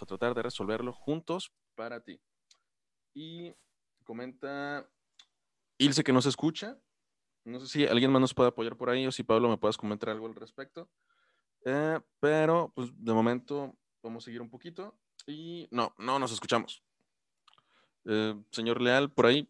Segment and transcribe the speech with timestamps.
[0.00, 2.20] A tratar de resolverlo juntos para ti.
[3.14, 3.52] Y
[4.04, 4.88] comenta
[5.78, 6.78] Ilse que nos escucha.
[7.44, 9.76] No sé si alguien más nos puede apoyar por ahí o si Pablo me puedas
[9.76, 10.88] comentar algo al respecto.
[11.64, 14.98] Eh, pero, pues, de momento vamos a seguir un poquito.
[15.26, 16.82] Y no, no nos escuchamos.
[18.04, 19.48] Eh, señor Leal, por ahí.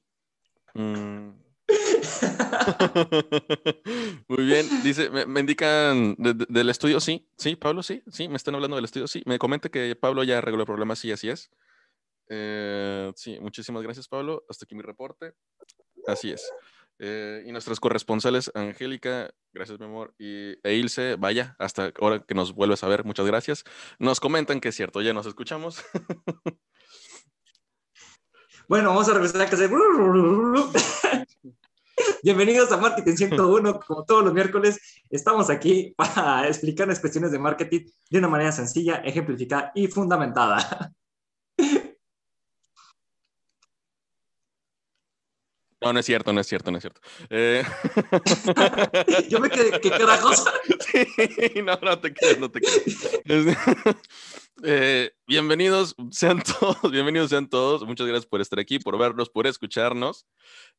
[0.74, 1.47] Mm.
[4.28, 8.76] Muy bien, dice, me, indican del estudio, sí, sí, Pablo, sí, sí, me están hablando
[8.76, 11.50] del estudio, sí, me comenta que Pablo ya arregló el problema, sí, así es.
[12.30, 14.44] Eh, sí, muchísimas gracias, Pablo.
[14.48, 15.34] Hasta aquí mi reporte.
[16.06, 16.50] Así es.
[16.98, 22.34] Eh, y nuestras corresponsales, Angélica, gracias mi amor, y e Ilse, vaya, hasta ahora que
[22.34, 23.64] nos vuelves a ver, muchas gracias.
[24.00, 25.84] Nos comentan que es cierto, ya nos escuchamos.
[28.68, 29.66] Bueno, vamos a regresar a casa.
[32.22, 33.80] Bienvenidos a Marketing 101.
[33.80, 38.96] Como todos los miércoles, estamos aquí para explicarles cuestiones de marketing de una manera sencilla,
[38.96, 40.92] ejemplificada y fundamentada.
[45.80, 47.00] No, no es cierto, no es cierto, no es cierto.
[47.30, 47.62] Eh,
[49.28, 50.44] Yo me quedé, ¿qué carajos?
[50.80, 53.56] Sí, no, no te quedes, no te quedes.
[54.64, 57.86] Eh, bienvenidos sean todos, bienvenidos sean todos.
[57.86, 60.26] Muchas gracias por estar aquí, por vernos, por escucharnos.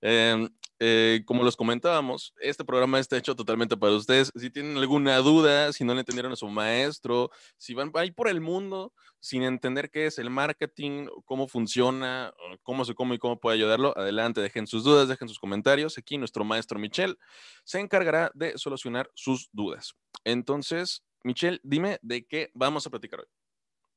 [0.01, 4.33] Em, eh, como los comentábamos, este programa está hecho totalmente para ustedes.
[4.35, 8.27] Si tienen alguna duda, si no le entendieron a su maestro, si van ahí por
[8.27, 13.39] el mundo sin entender qué es el marketing, cómo funciona, cómo se come y cómo
[13.39, 15.97] puede ayudarlo, adelante, dejen sus dudas, dejen sus comentarios.
[15.97, 17.15] Aquí nuestro maestro Michelle
[17.63, 19.93] se encargará de solucionar sus dudas.
[20.25, 23.38] Entonces, Michelle, dime de qué vamos a platicar hoy.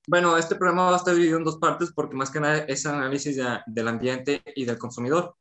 [0.09, 2.85] Bueno, este programa va a estar dividido en dos partes porque más que nada es
[2.87, 5.37] análisis del ambiente y del consumidor,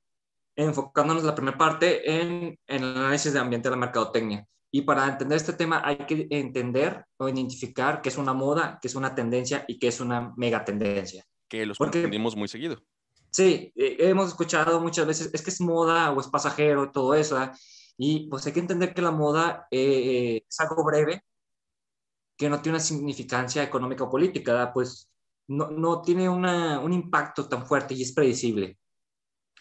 [0.56, 4.48] enfocándonos la primera parte en, en el análisis de ambiente de la mercadotecnia.
[4.74, 8.88] Y para entender este tema hay que entender o identificar qué es una moda, qué
[8.88, 11.26] es una tendencia y qué es una megatendencia.
[11.50, 12.82] Que los confundimos muy seguido.
[13.32, 17.38] Sí, eh, hemos escuchado muchas veces, es que es moda o es pasajero, todo eso.
[17.98, 21.24] Y pues hay que entender que la moda eh, es algo breve,
[22.41, 25.12] que no tiene una significancia económica o política, pues
[25.47, 28.79] no, no tiene una, un impacto tan fuerte y es predecible.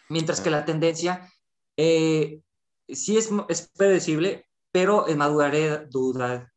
[0.09, 1.31] Mientras que la tendencia
[1.77, 2.41] eh,
[2.87, 5.29] sí es, es predecible, pero es más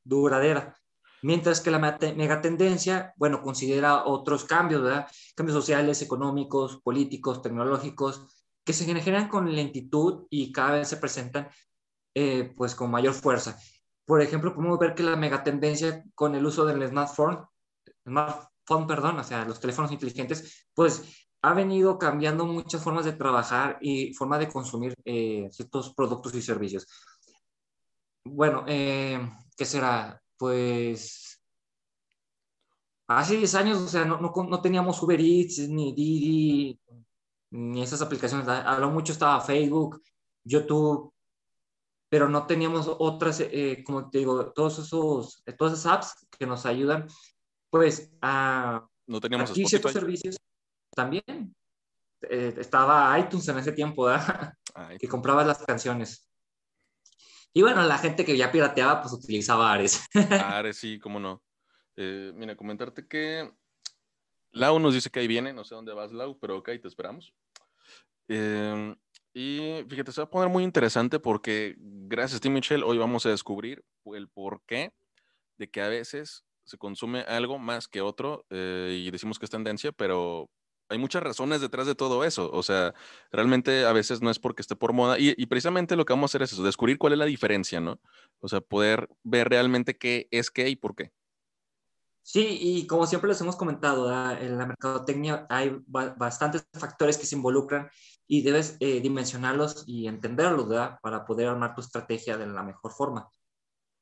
[0.03, 0.81] duradera.
[1.21, 5.07] Mientras que la megatendencia, bueno, considera otros cambios, ¿verdad?
[5.35, 11.51] Cambios sociales, económicos, políticos, tecnológicos, que se generan con lentitud y cada vez se presentan
[12.15, 13.59] eh, pues con mayor fuerza.
[14.07, 17.39] Por ejemplo, podemos ver que la megatendencia con el uso del smartphone,
[18.05, 23.79] smartphone, perdón, o sea, los teléfonos inteligentes, pues ha venido cambiando muchas formas de trabajar
[23.81, 26.87] y forma de consumir eh, ciertos productos y servicios.
[28.25, 29.21] Bueno, eh,
[29.57, 30.21] ¿qué será?
[30.39, 31.43] Pues
[33.07, 36.81] hace 10 años, o sea, no, no, teníamos Uber Eats, ni Didi,
[37.51, 38.49] ni esas aplicaciones.
[38.49, 40.03] A lo mucho estaba Facebook,
[40.45, 41.14] YouTube,
[42.15, 46.65] pero no teníamos otras, eh, como te digo, todos esos, todas esas apps que nos
[46.65, 47.09] ayudan,
[47.71, 48.87] pues, a...
[49.09, 50.37] No teníamos aquí ciertos servicios
[50.95, 51.53] también.
[52.23, 54.55] Eh, estaba iTunes en ese tiempo, ¿verdad?
[55.01, 56.31] que compraba las canciones.
[57.53, 60.07] Y bueno, la gente que ya pirateaba, pues utilizaba Ares.
[60.41, 61.43] Ares, sí, cómo no.
[61.97, 63.53] Eh, mira, comentarte que
[64.53, 67.35] Lau nos dice que ahí viene, no sé dónde vas, Lau, pero ok, te esperamos.
[68.29, 68.95] Em,
[69.35, 72.49] y fíjate, se va a poner muy interesante porque gracias a ti,
[72.85, 74.93] hoy vamos a descubrir el porqué
[75.59, 79.51] de que a veces se consume algo más que otro eh, y decimos que es
[79.51, 80.49] tendencia, pero
[80.89, 82.51] hay muchas razones detrás de todo eso.
[82.53, 82.95] O sea,
[83.33, 85.19] realmente a veces no es porque esté por moda.
[85.19, 88.01] Y, precisamente lo que vamos a hacer es eso, descubrir cuál es la diferencia, ¿no?
[88.41, 91.11] O sea, poder ver realmente qué es qué y por qué.
[92.27, 97.37] Sí, y como siempre les hemos comentado, en la mercadotecnia hay bastantes factores que se
[97.37, 97.91] involucran
[98.27, 100.99] y debes eh, dimensionarlos y entenderlos, ¿verdad?
[101.03, 103.29] Para poder armar tu estrategia de la mejor forma.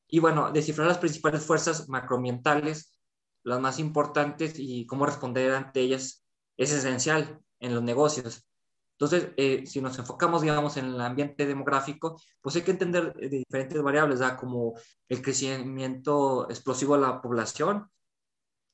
[0.07, 2.97] Y bueno, descifrar las principales fuerzas macroambientales,
[3.43, 6.25] las más importantes y cómo responder ante ellas
[6.57, 8.47] es esencial en los negocios.
[8.93, 13.29] Entonces, eh, si nos enfocamos, digamos, en el ambiente demográfico, pues hay que entender de
[13.29, 14.39] diferentes variables, ¿verdad?
[14.39, 14.75] como
[15.09, 17.91] el crecimiento explosivo de la población.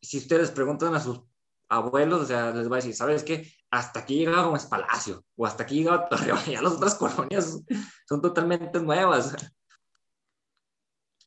[0.00, 1.21] Si ustedes preguntan a sus
[1.69, 3.50] abuelos, o sea, les va a decir, ¿sabes qué?
[3.71, 7.62] Hasta aquí llegaba Gómez Palacio, o hasta aquí llegaba Torreón, ya las otras colonias
[8.09, 9.37] son totalmente nuevas.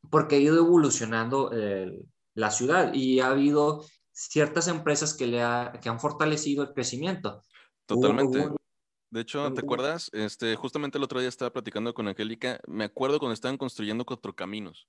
[0.10, 1.52] Porque ha ido evolucionando
[2.34, 5.40] la ciudad y ha habido ciertas empresas que, le
[5.82, 7.42] que han fortalecido el crecimiento.
[7.86, 8.50] Totalmente.
[9.10, 10.10] de hecho, ¿te acuerdas?
[10.14, 12.60] Este, justamente el otro día estaba platicando con Angélica.
[12.68, 14.88] Me acuerdo cuando estaban construyendo cuatro caminos.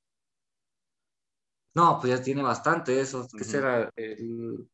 [1.75, 3.27] No, pues ya tiene bastante eso.
[3.37, 3.91] ¿Qué será?
[3.97, 4.69] El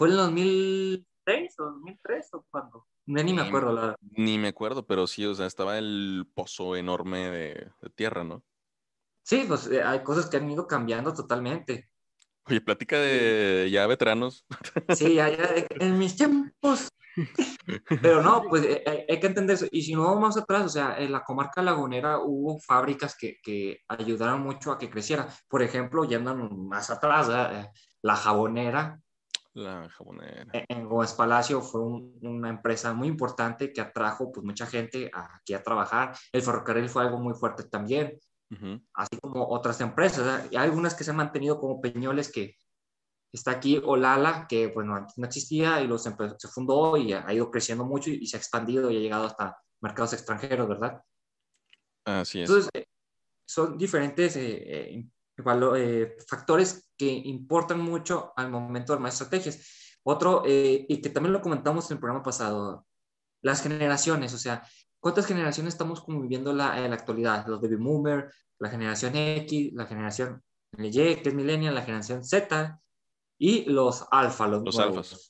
[0.00, 2.86] ¿Fue en el 2006 o 2003 o cuándo?
[3.04, 3.72] Ni me acuerdo.
[3.72, 3.96] La...
[4.00, 8.42] Ni me acuerdo, pero sí, o sea, estaba el pozo enorme de, tierra, ¿no?
[9.22, 11.90] Sí, pues eh, hay cosas que han ido cambiando totalmente.
[12.46, 14.44] Oye, plática de ya veteranos.
[14.96, 15.48] Sí, ya, ya,
[15.78, 16.88] en mis tiempos.
[18.02, 19.66] Pero no, pues eh, eh, hay, que entender eso.
[19.70, 23.80] Y si no vamos atrás, o sea, en la comarca lagunera hubo fábricas que, que
[23.88, 25.28] ayudaron mucho a que creciera.
[25.48, 27.28] Por ejemplo, yendo más atrás,
[28.02, 29.00] la jabonera
[29.54, 30.46] la jabonera.
[30.52, 35.54] E-, en Gómez Palacio fue una empresa muy importante que atrajo pues mucha gente aquí
[35.54, 36.14] a trabajar.
[36.32, 38.18] El ferrocarril fue algo muy fuerte también,
[38.94, 40.48] así como otras empresas.
[40.50, 42.56] Hay algunas que se han mantenido como Peñoles que
[43.32, 47.50] está aquí, Olala, que bueno, antes no existía y los se fundó y ha ido
[47.50, 51.00] creciendo mucho y, se ha expandido y ha llegado hasta mercados extranjeros, ¿verdad?
[52.04, 52.48] Así es.
[52.48, 52.86] Entonces, eh,
[53.46, 55.04] son diferentes eh, eh
[55.76, 59.98] eh, factores que importan mucho al momento de armar estrategias.
[60.02, 62.86] Otro, eh, y que también lo comentamos en el programa pasado,
[63.42, 64.66] las generaciones, o sea,
[65.00, 67.46] ¿cuántas generaciones estamos conviviendo la, en la actualidad?
[67.46, 70.42] Los baby boomer, la generación X, la generación
[70.78, 72.80] Y, que es millennial, la generación Z
[73.38, 75.28] y los alfa, los, los alfas.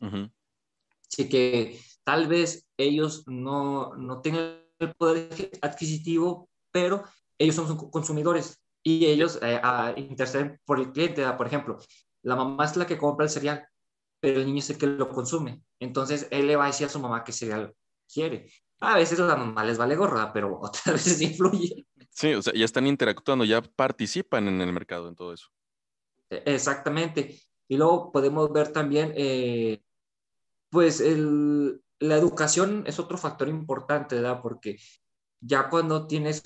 [1.11, 7.05] Así que tal vez ellos no, no tengan el poder adquisitivo, pero
[7.39, 9.61] ellos son consumidores y ellos eh,
[9.97, 11.25] interceden por el cliente.
[11.33, 11.79] Por ejemplo,
[12.23, 13.67] la mamá es la que compra el cereal,
[14.21, 15.63] pero el niño es el que lo consume.
[15.79, 17.75] Entonces, él le va a decir a su mamá qué cereal
[18.13, 18.51] quiere.
[18.81, 21.87] A veces la mamá les vale gorra, pero otras veces influye.
[22.11, 25.49] Sí, o sea, ya están interactuando, ya participan en el mercado, en todo eso.
[26.29, 27.41] E, exactamente.
[27.69, 29.83] Y luego podemos ver también, eh,
[30.71, 34.41] pues, el, la educación es otro factor importante, ¿verdad?
[34.43, 34.79] Porque
[35.41, 36.43] ya cuando tienes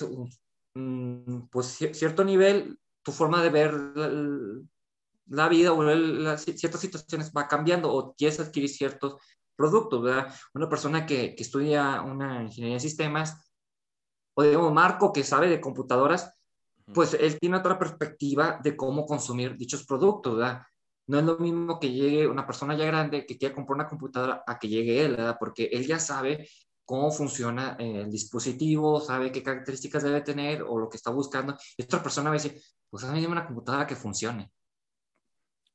[1.50, 3.74] pues cierto nivel, tu forma de ver
[5.26, 9.16] la, vida o ciertas situaciones va cambiando o quieres adquirir ciertos
[9.56, 10.34] productos, ¿verdad?
[10.54, 13.44] Una persona que, que estudia una ingeniería de sistemas
[14.34, 16.32] o digamos Marco que sabe de computadoras,
[16.92, 20.62] pues él tiene otra perspectiva de cómo consumir dichos productos, ¿verdad?
[21.06, 24.42] No es lo mismo que llegue una persona ya grande que quiera comprar una computadora
[24.46, 25.36] a que llegue él, ¿verdad?
[25.38, 26.48] Porque él ya sabe
[26.84, 31.56] cómo funciona eh, el dispositivo, sabe qué características debe tener o lo que está buscando.
[31.76, 32.60] Y otra persona va a decir,
[32.90, 34.50] pues mí una computadora que funcione.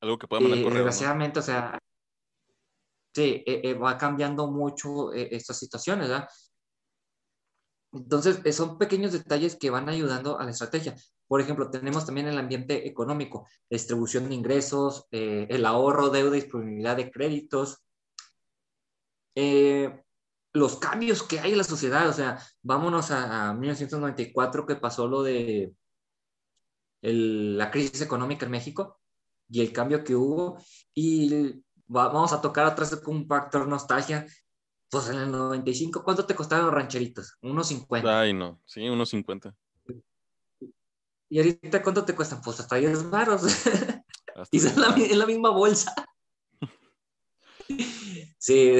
[0.01, 0.83] Algo que pueda mandar correo.
[0.83, 1.77] Desgraciadamente, o sea,
[3.19, 6.27] sí, eh, eh, va cambiando mucho estas situaciones, ¿verdad?
[7.91, 10.95] Entonces, son pequeños detalles que van ayudando a la estrategia.
[11.27, 17.11] Por ejemplo, tenemos también el ambiente económico, distribución de ingresos, el ahorro, deuda, disponibilidad de
[17.11, 17.83] créditos.
[19.35, 20.03] Eh,
[20.53, 25.23] los cambios que hay en la sociedad, o sea, vámonos a, 1994 que pasó lo
[25.23, 25.73] de
[27.01, 28.99] la crisis económica en México
[29.49, 30.57] y el cambio que hubo
[30.93, 34.25] y vamos a tocar atrás con un factor nostalgia.
[34.89, 37.37] Pues en el 95, ¿cuánto te costaron los rancheritos?
[37.41, 38.19] Unos 50.
[38.19, 39.53] Ay, no, sí, unos 50.
[41.29, 42.41] ¿Y ahorita cuánto te cuestan?
[42.41, 43.43] Pues hasta 10 baros.
[44.51, 45.93] y es la, es la misma bolsa.
[48.41, 48.77] Sí,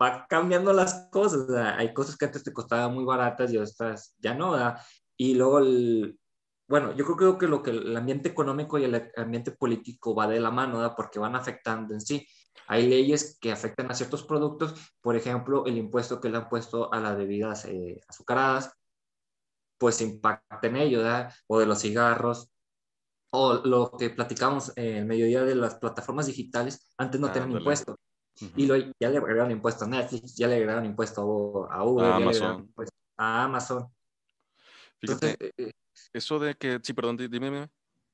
[0.00, 1.50] va cambiando las cosas.
[1.76, 4.56] hay cosas que antes te costaban muy baratas y otras ya no.
[5.16, 5.60] Y luego,
[6.68, 10.38] bueno, yo creo que lo que el ambiente económico y el ambiente político va de
[10.38, 12.26] la mano, porque van afectando en sí.
[12.66, 16.92] Hay leyes que afectan a ciertos productos, por ejemplo, el impuesto que le han puesto
[16.92, 18.70] a las bebidas eh, azucaradas,
[19.78, 21.02] pues impacta en ello,
[21.46, 22.50] o de los cigarros,
[23.30, 27.98] o lo que platicamos en el mediodía de las plataformas digitales, antes no tenían impuesto.
[28.56, 32.16] Y lo, ya le agregaron impuesto a Netflix, ya le agregaron impuesto a Uber, a
[32.16, 32.72] Amazon.
[33.16, 33.88] a Amazon.
[35.00, 35.72] Fíjate, eh, eh,
[36.12, 37.70] eso de que, sí, perdón, dime, dime.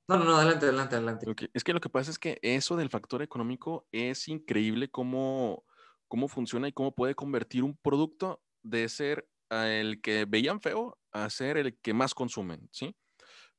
[0.06, 1.48] No, no, no, adelante, adelante, adelante.
[1.54, 5.64] Es que lo que pasa es que eso del factor económico es increíble cómo,
[6.08, 11.30] cómo funciona y cómo puede convertir un producto de ser el que veían feo a
[11.30, 12.94] ser el que más consumen, ¿sí?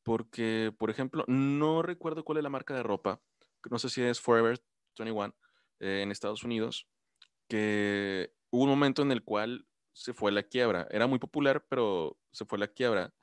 [0.03, 3.22] Porque, por ejemplo, no recuerdo cuál es la marca de ropa,
[3.72, 4.60] no sé si es Forever
[5.00, 5.36] 21,
[5.79, 6.88] eh, en Estados Unidos,
[7.48, 10.88] que hubo un momento en el cual se fue la quiebra.
[10.91, 13.13] Era muy popular, pero se fue la quiebra.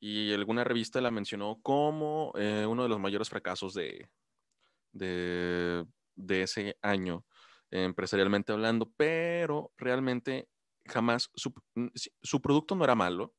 [0.00, 4.08] Y alguna revista la mencionó como eh, uno de los mayores fracasos de,
[4.92, 5.86] de,
[6.42, 7.24] ese año,
[7.70, 10.48] empresarialmente hablando, pero realmente
[10.86, 11.52] jamás su,
[12.22, 13.34] su producto no era malo.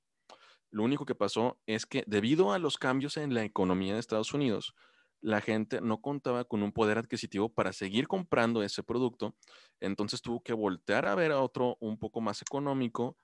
[0.72, 4.34] Lo único que pasó es que debido a los cambios en la economía de Estados
[4.34, 4.76] Unidos,
[5.22, 9.36] la gente no contaba con un poder adquisitivo para seguir comprando ese producto,
[9.80, 13.18] entonces tuvo que voltear a ver a otro un poco más económico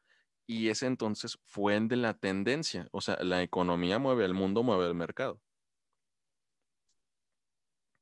[0.48, 4.64] y ese entonces fue el de la tendencia, o sea, la economía mueve el mundo,
[4.64, 5.42] mueve el mercado.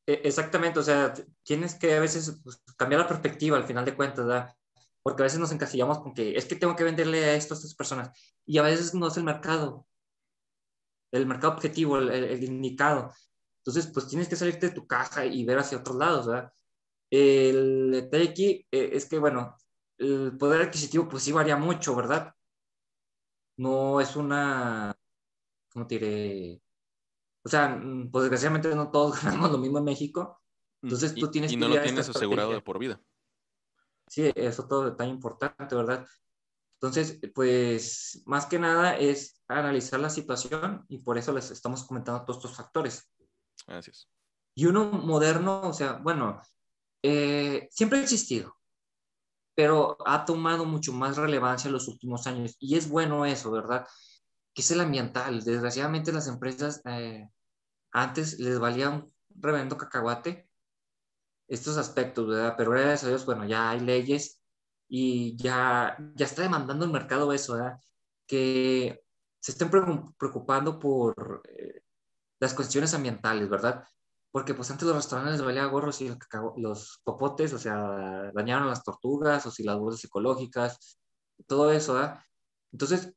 [0.06, 3.96] E, exactamente, o sea, tienes que a veces pues, cambiar la perspectiva al final de
[3.96, 4.56] cuentas, ¿verdad?
[5.02, 7.58] Porque a veces nos encasillamos con que es que tengo que venderle a esto a
[7.58, 8.10] estas personas
[8.46, 9.86] y a veces no es el mercado,
[11.12, 13.14] el mercado objetivo, el, el indicado.
[13.60, 16.52] Entonces, pues tienes que salirte de tu caja y ver hacia otros lados, ¿verdad?
[17.10, 19.56] El detalle aquí eh, es que, bueno,
[20.04, 22.34] el poder adquisitivo pues sí varía mucho, ¿verdad?
[23.58, 24.96] No es una,
[25.72, 26.62] ¿cómo te diré?
[27.44, 30.42] O sea, mm, pues desgraciadamente no todos ganamos lo mismo en México.
[30.82, 33.02] Entonces tú tienes y, y no lo tienes asegurado de por vida.
[34.08, 36.06] Sí, eso todo tan importante, ¿verdad?
[36.76, 42.26] Entonces, pues más que nada es analizar la situación y por eso les estamos comentando
[42.26, 43.10] todos estos factores.
[43.66, 44.10] Gracias.
[44.54, 46.42] Y uno moderno, o sea, bueno,
[47.02, 48.58] eh, siempre ha existido,
[49.56, 53.88] pero ha tomado mucho más relevancia en los últimos años y es bueno eso, ¿verdad?
[54.54, 55.44] Que es el ambiental.
[55.44, 57.30] Desgraciadamente las empresas eh,
[57.92, 60.50] antes les valía un revendo cacahuate
[61.48, 62.56] estos aspectos, ¿verdad?
[62.58, 64.42] Pero gracias a Dios, bueno, ya hay leyes
[64.88, 67.80] y ya, ya está demandando el mercado eso, ¿verdad?
[68.28, 69.04] Que
[69.40, 71.82] se estén preocupando por eh,
[72.40, 73.84] las cuestiones ambientales, ¿verdad?
[74.34, 76.12] Porque pues antes los restaurantes les valía gorros y
[76.58, 80.98] los popotes, o sea, dañaron las tortugas o si las bolsas ecológicas,
[81.46, 82.20] todo eso, ¿verdad?
[82.72, 83.14] Entonces,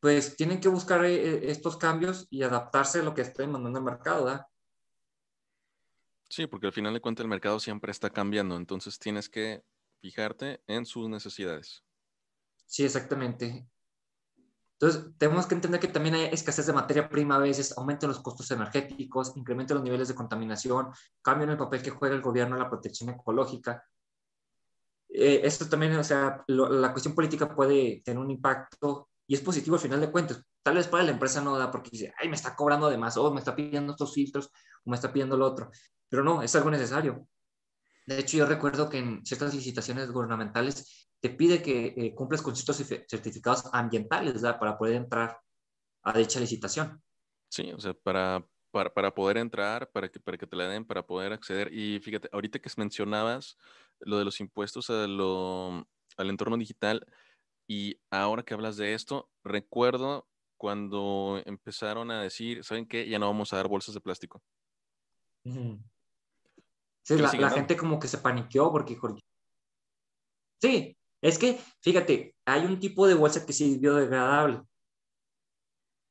[0.00, 3.86] pues tienen que buscar eh, estos cambios y adaptarse a lo que está demandando el
[3.86, 4.46] mercado, ¿verdad?
[6.28, 9.64] Sí, porque al final de cuentas el mercado siempre está cambiando, entonces tienes que
[10.02, 11.82] fijarte en sus necesidades.
[12.66, 13.66] Sí, exactamente.
[14.84, 18.20] Entonces, tenemos que entender que también hay escasez de materia prima a veces, aumentan los
[18.20, 20.88] costos energéticos, incrementan los niveles de contaminación,
[21.22, 23.82] cambian el papel que juega el gobierno en la protección ecológica.
[25.08, 29.76] Eh, esto también, o sea, la cuestión política puede tener un impacto y es positivo
[29.76, 30.42] al final de cuentas.
[30.62, 33.16] Tal vez para la empresa no da porque dice, ay, me está cobrando de más,
[33.16, 34.50] o me está pidiendo estos filtros,
[34.84, 35.70] o me está pidiendo lo otro.
[36.10, 37.26] Pero no, es algo necesario.
[38.06, 42.54] De hecho, yo recuerdo que en ciertas licitaciones gubernamentales te pide que eh, cumplas con
[42.54, 42.76] ciertos
[43.08, 44.58] certificados ambientales ¿verdad?
[44.58, 45.38] para poder entrar
[46.02, 47.02] a dicha licitación.
[47.48, 50.84] Sí, o sea, para, para, para, poder entrar, para que, para que te la den,
[50.84, 51.72] para poder acceder.
[51.72, 53.56] Y fíjate, ahorita que mencionabas
[54.00, 57.06] lo de los impuestos a lo, al entorno digital,
[57.66, 63.08] y ahora que hablas de esto, recuerdo cuando empezaron a decir, ¿saben qué?
[63.08, 64.42] Ya no vamos a dar bolsas de plástico.
[67.04, 68.98] Sí, la, la gente como que se paniqueó porque...
[70.60, 74.62] Sí, es que, fíjate, hay un tipo de bolsa que sí es biodegradable.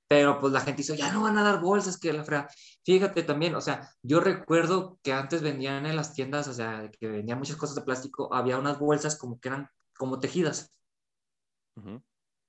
[0.08, 2.48] Pero pues la gente dice, ya no van a dar bolsas, que la frea.
[2.86, 7.08] Fíjate también, o sea, yo recuerdo que antes vendían en las tiendas, o sea, que
[7.08, 10.72] vendían muchas cosas de plástico, había unas bolsas como que eran como tejidas.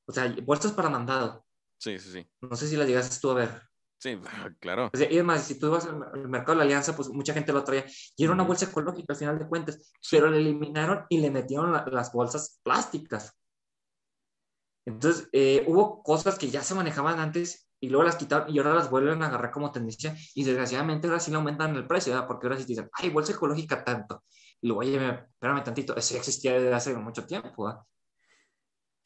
[0.06, 1.46] O sea, bolsas para mandado.
[1.78, 2.30] Sí, sí, sí.
[2.42, 3.62] No sé si las llegaste tú a ver.
[3.98, 4.18] Sí,
[4.60, 4.90] claro.
[4.92, 7.84] y además, si tú vas al mercado de la alianza, pues mucha gente lo traía.
[8.16, 11.72] Y era una bolsa ecológica al final de cuentas, pero le eliminaron y le metieron
[11.72, 13.34] las bolsas plásticas.
[14.86, 18.74] Entonces, eh, hubo cosas que ya se manejaban antes y luego las quitaron y ahora
[18.74, 22.26] las vuelven a agarrar como tendencia y desgraciadamente ahora sí le aumentan el precio, ¿verdad?
[22.26, 24.24] porque ahora sí te dicen, ay, bolsa ecológica tanto.
[24.60, 27.64] Y luego, oye, espérame tantito, eso ya existía desde hace mucho tiempo.
[27.64, 27.80] ¿verdad?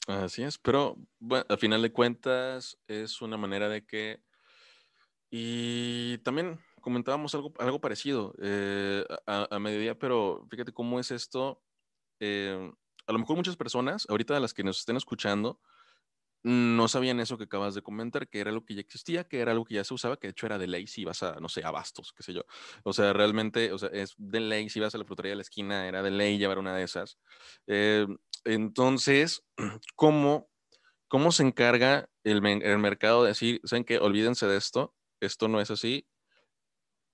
[0.06, 4.20] Así es, pero bueno, al final de cuentas es una manera de que...
[5.30, 11.62] Y también comentábamos algo, algo parecido eh, a, a, mediodía, pero fíjate cómo es esto.
[12.20, 12.72] Eh,
[13.06, 15.60] a lo mejor muchas personas, ahorita de las que nos estén escuchando,
[16.42, 19.52] no sabían eso que acabas de comentar, que era algo que ya existía, que era
[19.52, 21.48] algo que ya se usaba, que de hecho era de ley si ibas a, no
[21.48, 22.42] sé, a Bastos, qué sé yo.
[22.84, 25.42] O sea, realmente, o sea, es de ley si ibas a la frutería de la
[25.42, 27.18] esquina, era de ley llevar una de esas.
[27.66, 28.06] Eh,
[28.44, 29.44] entonces,
[29.96, 30.48] ¿cómo,
[31.08, 33.98] ¿cómo se encarga el, el, mercado de decir, ¿saben qué?
[33.98, 36.06] Olvídense de esto, esto no es así.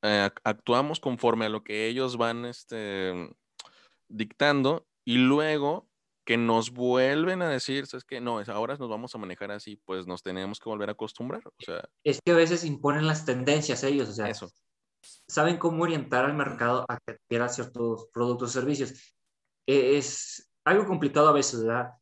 [0.03, 3.31] Eh, actuamos conforme a lo que ellos van este,
[4.09, 5.89] dictando y luego
[6.25, 8.21] que nos vuelven a decir, ¿sabes qué?
[8.21, 11.47] No, ahora nos vamos a manejar así, pues nos tenemos que volver a acostumbrar.
[11.47, 14.51] O sea, es que a veces imponen las tendencias ellos, o sea, eso.
[15.29, 19.15] saben cómo orientar al mercado a que adquiera ciertos productos o servicios.
[19.67, 21.93] E, es, algo complicado a veces, ¿verdad?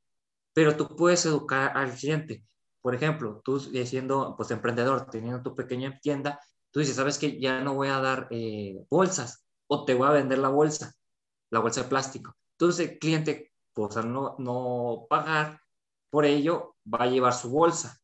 [0.55, 2.45] Pero tú puedes educar al cliente.
[2.83, 7.61] Por ejemplo, tú siendo pues, emprendedor, teniendo tu pequeña tienda, tú dices, ¿sabes que Ya
[7.61, 10.93] no voy a dar eh, bolsas o te voy a vender la bolsa,
[11.51, 12.37] la bolsa de plástico.
[12.59, 15.61] Entonces el cliente, pues al no, no pagar
[16.11, 17.99] por ello, va a llevar su bolsa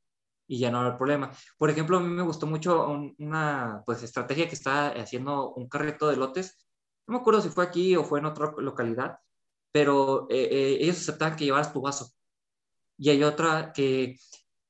[0.47, 1.31] y ya no haber problema.
[1.59, 6.09] Por ejemplo, a mí me gustó mucho una pues, estrategia que está haciendo un carrito
[6.09, 6.67] de lotes.
[7.07, 9.19] No me acuerdo si fue aquí o fue en otra localidad,
[9.71, 12.13] pero eh, eh, ellos aceptaban que llevaras tu vaso.
[12.97, 14.19] Y hay otra que,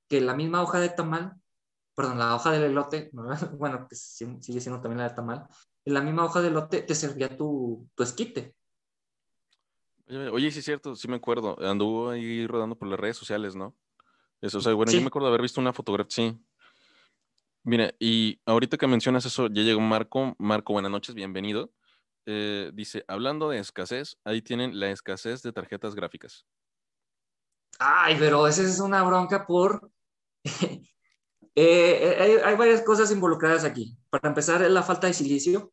[0.08, 1.34] que la misma hoja de tamal,
[1.94, 3.10] perdón, la hoja del elote,
[3.58, 5.46] bueno, que sigue siendo también la de tamal,
[5.84, 8.54] en la misma hoja de lote te servía tu, tu esquite.
[10.08, 11.56] Oye, sí es cierto, sí me acuerdo.
[11.60, 13.76] Anduvo ahí rodando por las redes sociales, ¿no?
[14.40, 16.38] Eso, o sea, bueno, yo me acuerdo de haber visto una fotografía, sí.
[17.64, 20.34] Mira, y ahorita que mencionas eso, ya llegó Marco.
[20.38, 21.70] Marco, buenas noches, bienvenido.
[22.24, 26.46] Eh, dice, hablando de escasez, ahí tienen la escasez de tarjetas gráficas.
[27.78, 29.90] Ay, pero esa es una bronca por...
[31.60, 33.98] Eh, hay, varias cosas involucradas aquí.
[34.10, 35.72] Para empezar, la falta de silicio,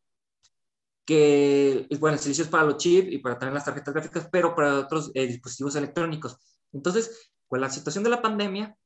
[1.04, 4.52] que, bueno, el silicio es para los chips y para tener las tarjetas gráficas, pero
[4.56, 6.38] para otros eh, dispositivos electrónicos.
[6.72, 8.76] Entonces, con la situación de la pandemia,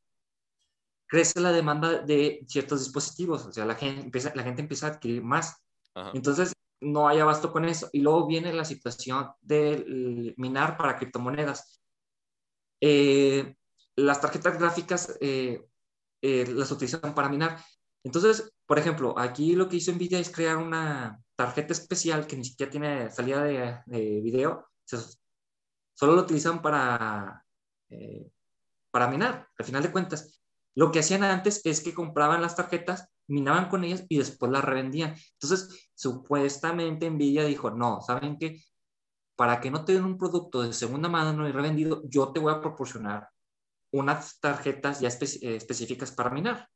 [1.06, 4.90] crece la demanda de ciertos dispositivos, o sea, la gente empieza, la gente empieza a
[4.90, 5.56] adquirir más.
[6.12, 7.88] Entonces, no hay abasto con eso.
[7.92, 11.80] Y luego viene la situación de minar para criptomonedas.
[12.80, 13.54] Eh,
[13.96, 15.66] las tarjetas gráficas eh,
[16.22, 17.62] eh, las utilizan para minar.
[18.04, 22.44] Entonces, por ejemplo, aquí lo que hizo Nvidia es crear una tarjeta especial que ni
[22.44, 24.68] siquiera tiene salida de, video.
[25.94, 27.44] solo lo utilizan para,
[28.90, 30.40] para minar, al final de cuentas.
[30.74, 34.64] Lo que hacían antes es que compraban las tarjetas, minaban con ellas y después las
[34.64, 35.14] revendían.
[35.32, 38.62] Entonces, supuestamente Nvidia dijo, no, ¿saben qué?
[39.36, 42.52] Para que no te den un producto de segunda mano y revendido, yo te voy
[42.52, 43.28] a proporcionar
[43.92, 46.68] unas tarjetas ya eh, específicas para minar.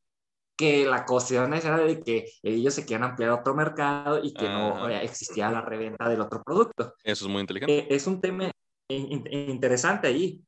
[0.57, 4.45] Que la cuestión era de que ellos se quieran ampliar a otro mercado y que
[4.45, 6.95] no existía la reventa del otro producto.
[7.03, 7.77] Eso es muy inteligente.
[7.77, 8.53] Eh, es un tema
[8.89, 10.45] interesante ahí.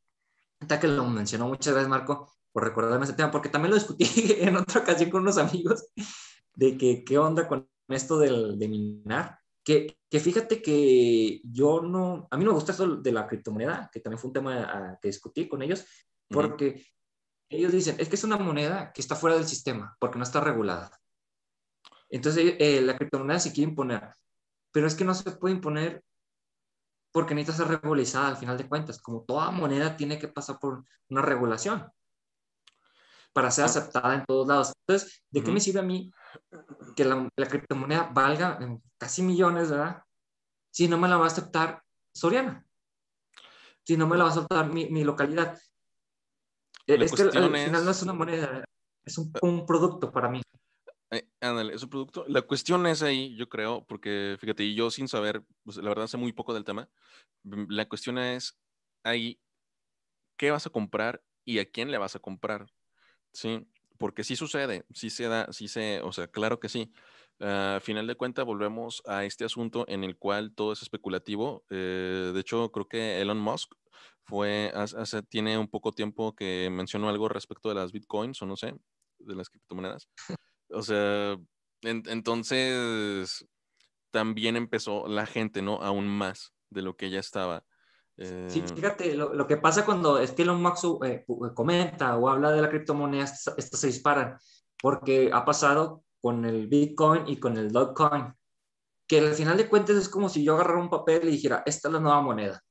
[0.61, 4.07] Hasta que lo mencionó muchas veces Marco, por recordarme ese tema, porque también lo discutí
[4.41, 5.85] en otra ocasión con unos amigos,
[6.55, 9.39] de que qué onda con esto del, de minar.
[9.63, 13.91] Que, que, fíjate que yo no, a mí no me gusta eso de la criptomoneda,
[13.93, 15.85] que también fue un tema a, que discutí con ellos,
[16.29, 16.87] porque
[17.49, 20.41] ellos dicen, es que es una moneda que está fuera del sistema, porque no está
[20.41, 20.91] regulada.
[22.09, 24.13] Entonces, eh, la criptomoneda se quiere imponer,
[24.73, 26.05] pero es que no se puede imponer
[27.13, 30.85] porque necesita ser regularizada al final de cuentas, como toda moneda tiene que pasar por
[31.09, 31.91] una regulación
[33.37, 34.73] para ser aceptada en todos lados.
[34.81, 36.11] Entonces, ¿de qué me sirve a mí
[36.97, 38.59] que la, criptomoneda valga
[38.97, 40.03] casi millones, ¿verdad?
[40.71, 41.83] Si no me la va a aceptar
[42.15, 42.65] Soriana.
[43.85, 45.59] Si no me la va a aceptar mi, localidad.
[46.87, 48.65] Es que al final no es una moneda,
[49.05, 50.41] es un, un producto para mí.
[51.11, 52.25] Eh, ándale, es un producto.
[52.29, 56.09] La cuestión es ahí, yo creo, porque fíjate, y yo sin saber, pues, la verdad
[56.09, 56.89] sé muy poco del tema,
[57.45, 58.59] mm, la cuestión es
[59.05, 59.41] ahí,
[60.37, 62.67] ¿qué vas a comprar y a quién le vas a comprar?
[63.33, 63.69] Sí,
[63.99, 66.93] porque sí sucede, sí se da, sí se, o sea, claro que sí.
[67.39, 71.65] A final de cuentas, volvemos a este asunto en el cual todo es especulativo.
[71.71, 73.75] Eh, de hecho, creo que Elon Musk
[74.27, 78.57] fue, hace, tiene un poco tiempo que mencionó algo respecto de las bitcoins, o no
[78.57, 78.75] sé,
[79.19, 80.09] de las criptomonedas.
[80.71, 81.37] O sea,
[81.83, 83.47] entonces
[84.11, 85.77] también empezó la gente, ¿no?
[85.81, 87.65] Aún más de lo que ya estaba.
[88.19, 88.25] Sí,
[88.61, 92.63] eh, fíjate, lo, que pasa cuando es que Elon Musk eh, comenta o habla de
[92.63, 94.39] la criptomoneda, estas, se disparan,
[94.81, 98.35] porque ha pasado con el Bitcoin y con el Dogecoin,
[99.07, 101.89] que al final de cuentas es como si yo agarrara un papel y dijera, esta
[101.89, 102.65] es la nueva moneda.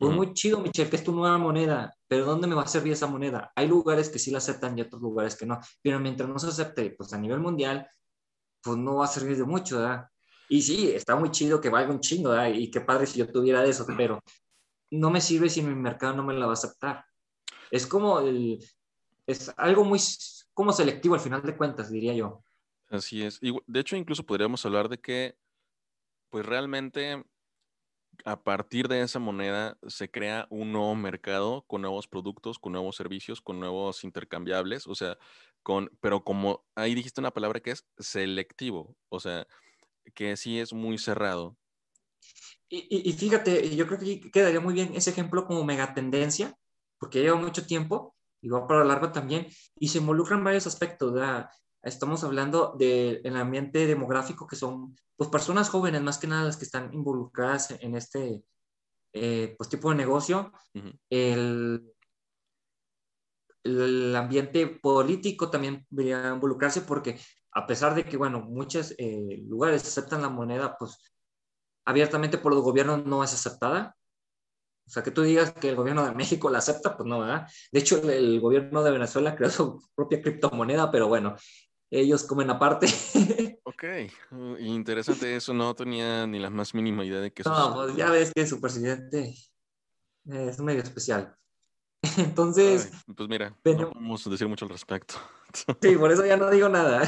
[0.00, 2.94] Pues muy chido, Michelle, que es tu nueva moneda, pero ¿dónde me va a servir
[2.94, 3.52] esa moneda?
[3.54, 6.46] Hay lugares que sí la aceptan y otros lugares que no, pero mientras no se
[6.46, 7.86] acepte, pues a nivel mundial,
[8.62, 10.06] pues no va a servir de mucho, ¿verdad?
[10.48, 12.48] Y sí, está muy chido que valga un chingo, ¿verdad?
[12.48, 14.24] Y qué padre si yo tuviera de eso, pero
[14.90, 17.04] no me sirve si mi mercado no me la va a aceptar.
[17.70, 18.58] Es como el,
[19.26, 20.00] es algo muy
[20.54, 22.42] como selectivo al final de cuentas, diría yo.
[22.88, 23.38] Así es.
[23.42, 25.36] Y de hecho, incluso podríamos hablar de que,
[26.30, 27.22] pues realmente,
[28.24, 32.96] a partir de esa moneda se crea un nuevo mercado con nuevos productos, con nuevos
[32.96, 35.18] servicios, con nuevos intercambiables, o sea,
[35.62, 39.46] con, pero como ahí dijiste una palabra que es selectivo, o sea,
[40.14, 41.56] que sí es muy cerrado.
[42.72, 46.56] Y, fíjate, yo creo que quedaría muy bien ese ejemplo como megatendencia,
[46.98, 51.12] porque lleva mucho tiempo y va para largo también, y se involucran varios aspectos.
[51.82, 56.64] Estamos hablando del ambiente demográfico, que son pues, personas jóvenes, más que nada las que
[56.64, 58.44] están involucradas en este
[59.12, 60.52] eh, pues, tipo de negocio.
[61.08, 61.94] el,
[63.64, 67.18] el ambiente político también debería involucrarse porque
[67.52, 70.98] a pesar de que, bueno, muchos eh, lugares aceptan la moneda, pues
[71.84, 73.96] abiertamente por los gobiernos no es aceptada.
[74.86, 77.46] O sea, que tú digas que el gobierno de México la acepta, pues no, ¿verdad?
[77.72, 81.36] De hecho, el, gobierno de Venezuela creó su propia criptomoneda, pero bueno,
[81.90, 82.86] ellos comen aparte.
[83.62, 83.84] Ok,
[84.32, 87.50] uh, interesante eso, no tenía ni la más mínima idea de que eso...
[87.50, 89.34] No, pues ya ves que su presidente
[90.26, 91.34] es medio especial.
[92.18, 92.90] Entonces.
[93.16, 95.14] pues mira, no podemos decir mucho al respecto.
[95.82, 97.02] Sí, por eso ya no digo nada.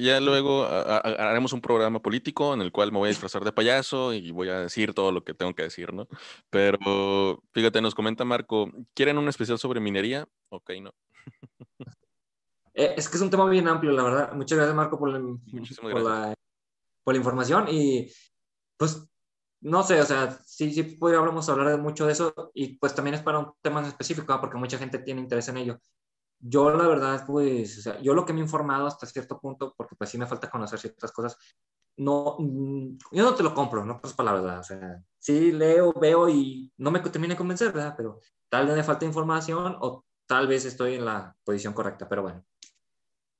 [0.00, 4.14] ya luego haremos un programa político en el cual me voy a disfrazar de payaso
[4.14, 6.08] y voy a decir todo lo que tengo que decir, ¿no?
[6.48, 10.26] Pero fíjate, nos comenta Marco, ¿quieren un especial sobre minería?
[10.48, 10.94] Ok, no.
[12.74, 14.32] Eh, es que es un tema bien amplio, la verdad.
[14.32, 15.20] Muchas gracias, Marco, por la,
[15.80, 16.34] por la,
[17.04, 17.66] por la información.
[17.68, 18.10] Y
[18.76, 19.08] pues
[19.62, 23.22] no sé, o sea, sí, sí podríamos hablar mucho de eso y pues también es
[23.22, 25.80] para un tema específico, porque mucha gente tiene interés en ello.
[26.40, 29.74] Yo la verdad, pues, o sea, yo lo que me he informado hasta cierto punto,
[29.76, 31.38] porque pues sí me falta conocer ciertas cosas,
[31.96, 35.52] no, mm, yo no te lo compro, no pues para la verdad, o sea, sí
[35.52, 37.94] leo, veo y no me termina de convencer, ¿verdad?
[37.96, 42.22] Pero tal vez me falta información o tal vez estoy en la posición correcta, pero
[42.22, 42.44] bueno.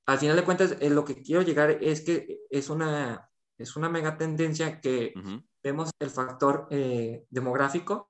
[0.07, 3.89] Al final de cuentas, eh, lo que quiero llegar es que es una, es una
[3.89, 5.15] mega tendencia que
[5.63, 8.09] vemos el factor eh, demográfico,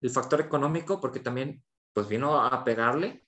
[0.00, 3.24] el factor económico, porque también pues vino a pegarle,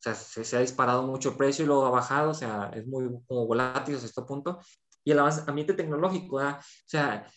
[0.00, 2.86] o sea, se, ha disparado mucho el precio y luego ha bajado, o sea, es
[2.86, 4.60] muy como volátil hasta este punto,
[5.04, 7.30] y el ambiente tecnológico, o sea,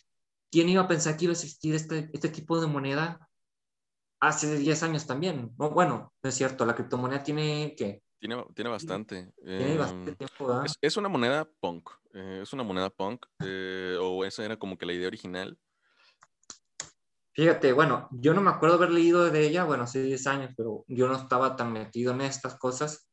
[0.50, 3.28] ¿quién iba a pensar que iba a existir este, este tipo de moneda
[4.20, 5.52] hace 10 años también?
[5.56, 9.32] bueno, no es cierto, la criptomoneda tiene que tiene, tiene bastante.
[9.44, 11.90] Tiene bastante em, tiempo, es, es, una moneda punk.
[12.14, 13.26] Eh, es una moneda punk.
[13.44, 15.58] Eh, o esa era como que la idea original.
[17.32, 20.86] Fíjate, bueno, yo no me acuerdo haber leído de ella, bueno, hace 10 años, pero
[20.88, 23.10] yo no estaba tan metido en estas cosas.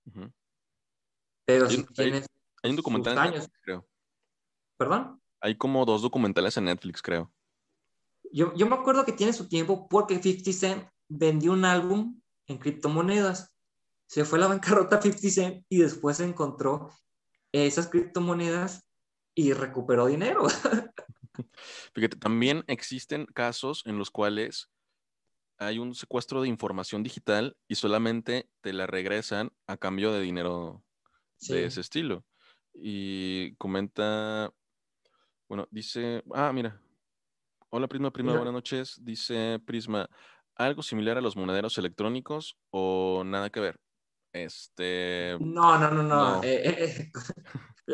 [1.43, 2.27] Pero si tienes.
[2.63, 3.87] Hay, un documental en Netflix, creo.
[4.77, 5.21] ¿Perdón?
[5.41, 7.33] Hay como dos documentales en Netflix, creo.
[8.31, 12.57] Yo, yo me acuerdo que tiene su tiempo porque 50 Cent vendió un álbum en
[12.59, 13.50] criptomonedas.
[14.11, 16.91] Se fue a la bancarrota 50 Cent y después encontró
[17.53, 18.89] esas criptomonedas
[19.33, 20.47] y recuperó dinero.
[21.95, 24.69] Fíjate, también existen casos en los cuales
[25.57, 30.83] hay un secuestro de información digital y solamente te la regresan a cambio de dinero
[31.47, 32.25] de ese estilo.
[32.73, 34.53] Y comenta,
[35.47, 36.81] bueno, dice, ah, mira,
[37.69, 38.99] hola Prisma, Prisma, buenas noches.
[39.01, 40.09] Dice Prisma,
[40.55, 43.79] ¿algo similar a los monederos electrónicos o nada que ver?
[44.33, 45.37] Este.
[45.39, 46.43] No, no, no, no.
[46.43, 47.11] Eh, eh,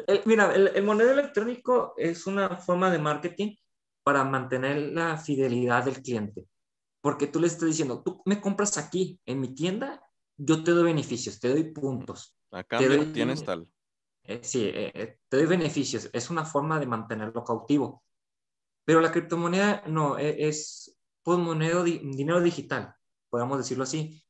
[0.08, 3.56] eh, mira, el, monedero electrónico es una forma de marketing
[4.04, 6.46] para mantener la fidelidad del cliente.
[7.02, 10.02] Porque tú le estás diciendo, tú me compras aquí, en mi tienda,
[10.38, 12.36] yo te doy beneficios, te doy puntos.
[12.52, 13.68] A cambio tienes tal.
[14.42, 16.10] sí, te doy beneficios.
[16.14, 18.04] Es una forma de mantenerlo cautivo.
[18.86, 22.96] Pero la criptomoneda no, e, es pues, moneda, dinero digital,
[23.30, 24.24] podemos decirlo así.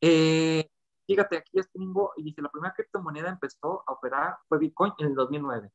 [0.00, 0.68] Eh,
[1.06, 5.08] Fíjate, aquí ya tengo, y dice, la primera criptomoneda empezó a operar fue Bitcoin en
[5.08, 5.70] el 2009.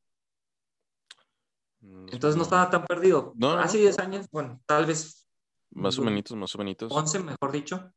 [1.80, 3.34] Mm, Entonces no estaba tan perdido.
[3.58, 5.28] Hace 10 años, bueno, tal vez.
[5.70, 6.78] Más o menos, más o menos.
[6.90, 7.92] 11, mejor dicho.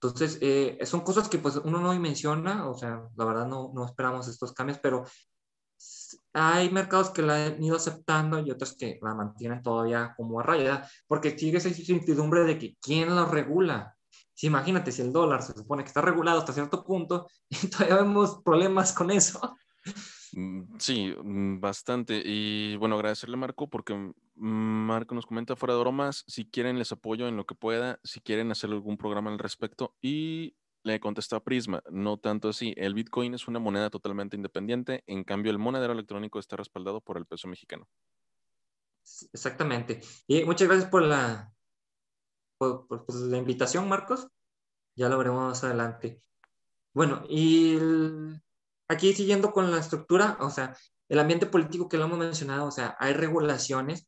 [0.00, 3.86] Entonces, eh, son cosas que pues uno no menciona, o sea, la verdad no, no
[3.86, 5.04] esperamos estos cambios, pero
[6.34, 10.42] hay mercados que la han ido aceptando y otros que la mantienen todavía como a
[10.42, 13.96] raya, porque sigue esa incertidumbre de que quién lo regula.
[14.34, 17.96] Si imagínate si el dólar se supone que está regulado hasta cierto punto y todavía
[17.96, 19.56] vemos problemas con eso.
[20.32, 22.20] Mm, sí, mm, bastante.
[22.24, 27.28] Y bueno, agradecerle Marco porque Marco nos comenta fuera de bromas, si quieren les apoyo
[27.28, 29.94] en lo que pueda, si quieren hacer algún programa al respecto.
[30.02, 32.74] Y le contestó a Prisma, no tanto así.
[32.76, 37.16] El Bitcoin es una moneda totalmente independiente, en cambio el monedero electrónico está respaldado por
[37.16, 37.88] el peso mexicano.
[39.32, 40.00] Exactamente.
[40.26, 41.53] Y muchas gracias por la,
[42.58, 44.28] por, pues, la invitación, Marcos.
[44.96, 46.22] Ya lo veremos más adelante.
[46.92, 47.78] Bueno, y
[48.88, 50.76] aquí siguiendo con la estructura, o sea,
[51.08, 54.06] el ambiente político que lo hemos mencionado, o sea, hay regulaciones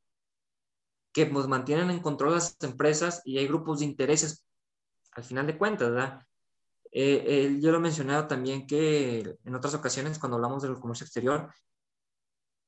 [1.13, 4.45] que nos mantienen en control las empresas y hay grupos de intereses,
[5.13, 6.27] al final de cuentas, ¿verdad?
[6.93, 11.53] Eh, yo lo he mencionado también que en otras ocasiones, cuando hablamos del comercio exterior,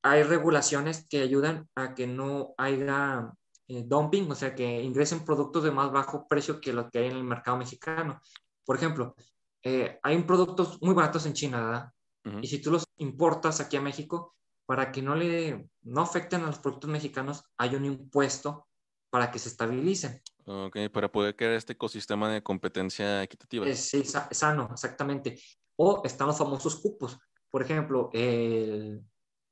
[0.01, 3.31] hay regulaciones que ayudan a que no haya
[3.69, 7.05] eh, dumping, o sea, que ingresen productos de más bajo precio que los que hay
[7.05, 8.19] en el mercado mexicano.
[8.65, 9.15] Por ejemplo,
[9.61, 11.93] eh, hay productos muy baratos en China, ¿verdad?
[12.41, 16.47] Y si tú los importas aquí a México, para que no le no afecten a
[16.47, 18.67] los productos mexicanos, hay un impuesto
[19.11, 20.19] para que se estabilicen.
[20.45, 23.71] Ok, para poder crear este ecosistema de competencia equitativa.
[23.73, 25.39] sí, sano, exactamente.
[25.75, 27.19] O están los famosos cupos.
[27.51, 29.03] Por ejemplo, el,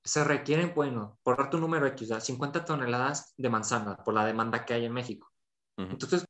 [0.07, 4.65] se requieren, bueno, por darte un número X, 50 toneladas de manzana por la demanda
[4.65, 5.31] que hay en México.
[5.75, 6.25] Entonces,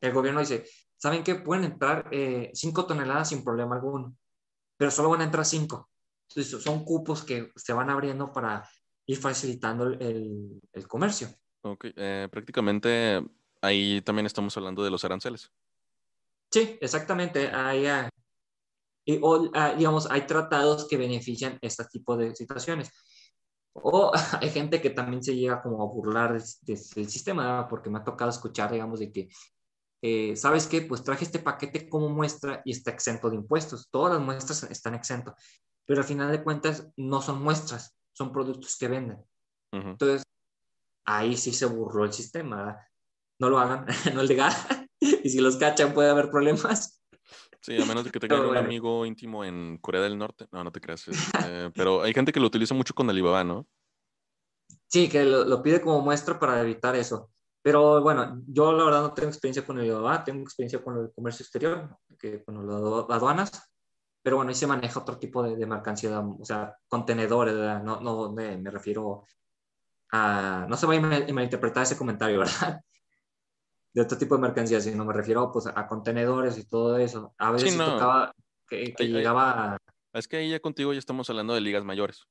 [0.00, 1.36] el gobierno dice, ¿saben qué?
[1.36, 4.14] Pueden entrar 5 eh, toneladas sin problema alguno,
[4.76, 5.88] pero solo van a entrar 5.
[6.28, 8.68] Entonces, son cupos que se van abriendo para
[9.06, 11.28] ir facilitando el, el comercio.
[11.62, 13.22] Ok, eh, prácticamente
[13.60, 15.50] ahí también estamos hablando de los aranceles.
[16.50, 17.48] Sí, exactamente.
[17.48, 18.10] Hay, ah,
[19.04, 22.90] y, o, ah, digamos, hay tratados que benefician este tipo de situaciones.
[23.74, 28.04] O hay gente que también se llega como a burlar del, sistema, porque me ha
[28.04, 29.28] tocado escuchar, digamos, de que,
[30.02, 30.82] eh, ¿sabes qué?
[30.82, 33.88] Pues traje este paquete como muestra y está exento de impuestos.
[33.90, 35.34] Todas las muestras están exentos,
[35.86, 39.18] pero al final de cuentas no son muestras, son productos que venden.
[39.72, 40.22] Entonces,
[41.06, 42.78] ahí sí se burló el sistema.
[43.38, 44.52] No lo hagan, no es legal.
[45.00, 47.01] y si los cachan puede haber problemas.
[47.62, 50.48] Sí, a menos de que tengan un amigo íntimo en Corea del Norte.
[50.50, 51.06] No, no te creas.
[51.48, 53.66] Eh, pero hay gente que lo utiliza mucho con Alibaba, ¿no?
[54.88, 57.30] Sí, que lo, pide como muestra para evitar eso.
[57.62, 61.44] Pero bueno, yo la verdad no tengo experiencia con Alibaba, tengo experiencia con el comercio
[61.44, 62.76] exterior, que con las
[63.16, 63.72] aduanas.
[64.22, 68.56] Pero bueno, ahí se maneja otro tipo de, mercancía, o sea, contenedores, No, no me,
[68.56, 69.24] me refiero
[70.12, 70.66] a...
[70.68, 72.82] No se vaya a malinterpretar ese comentario, ¿verdad?
[73.92, 77.34] De otro tipo de mercancías, sino me refiero pues, a contenedores y todo eso.
[77.38, 78.34] A veces tocaba
[78.68, 79.76] que, llegaba...
[80.12, 82.24] Es que ahí ya contigo ya estamos hablando de ligas mayores.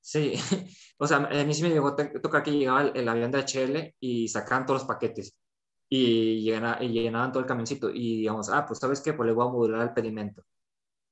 [0.00, 0.34] Sí,
[0.98, 4.28] o sea, a mí sí me llegó tocar que llegaba el, avión de HL y
[4.28, 5.36] sacaban todos los paquetes
[5.88, 9.32] y, llenaban, y llenaban todo el camioncito y digamos, ah, pues sabes qué, pues le
[9.32, 10.44] voy a modular el pedimento.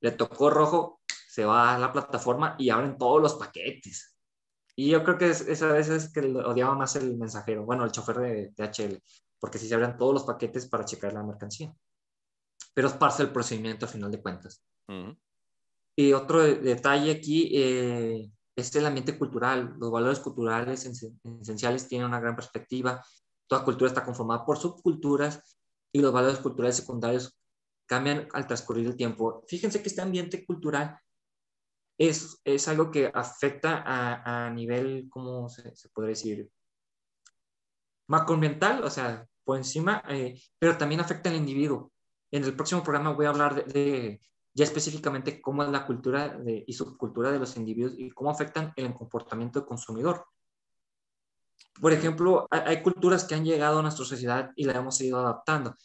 [0.00, 4.14] Le tocó rojo, se va a la plataforma y abren todos los paquetes.
[4.76, 7.92] Y yo creo que es, esa vez es que odiaba más el mensajero, bueno, el
[7.92, 9.02] chofer de, de HL
[9.38, 11.74] porque si se abren todos los paquetes para checar la mercancía.
[12.74, 14.62] Pero es parte del procedimiento a final de cuentas.
[15.96, 19.74] Y otro detalle aquí eh, es el ambiente cultural.
[19.78, 23.04] Los valores culturales esenciales tienen una gran perspectiva.
[23.46, 25.58] Toda cultura está conformada por subculturas
[25.92, 27.38] y los valores culturales secundarios
[27.86, 29.44] cambian al transcurrir el tiempo.
[29.46, 30.98] Fíjense que este ambiente cultural
[31.98, 36.50] es, es algo que afecta a, a nivel, ¿cómo se, se podría decir?
[38.06, 41.92] Macroambiental, o sea, por encima, eh, pero también afecta al individuo.
[42.30, 44.20] En el próximo programa voy a hablar de,
[44.56, 48.94] ya específicamente cómo es la cultura y subcultura de los individuos y cómo afectan el
[48.94, 50.26] comportamiento del consumidor.
[51.80, 55.76] Por ejemplo, hay, culturas que han llegado a nuestra sociedad y la hemos ido adaptando.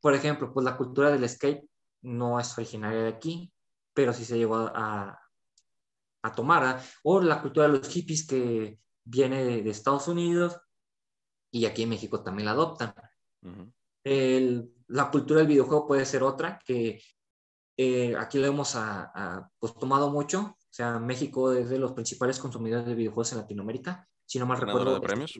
[0.00, 1.68] Por ejemplo, pues la cultura del skate
[2.02, 3.52] no es originaria de aquí,
[3.92, 5.18] pero sí se llegó a,
[6.22, 6.64] a tomar.
[6.64, 6.82] ¿ah?
[7.02, 10.60] O la cultura de los hippies que viene de Estados Unidos
[11.52, 12.94] y aquí en México también la adoptan.
[14.02, 17.00] la cultura del videojuego puede ser otra, que
[17.76, 20.56] eh, aquí lo hemos a, pues, tomado mucho.
[20.58, 24.08] O sea, México es de los principales consumidores de videojuegos en Latinoamérica.
[24.24, 24.94] Si no mal recuerdo.
[24.94, 25.38] de premios?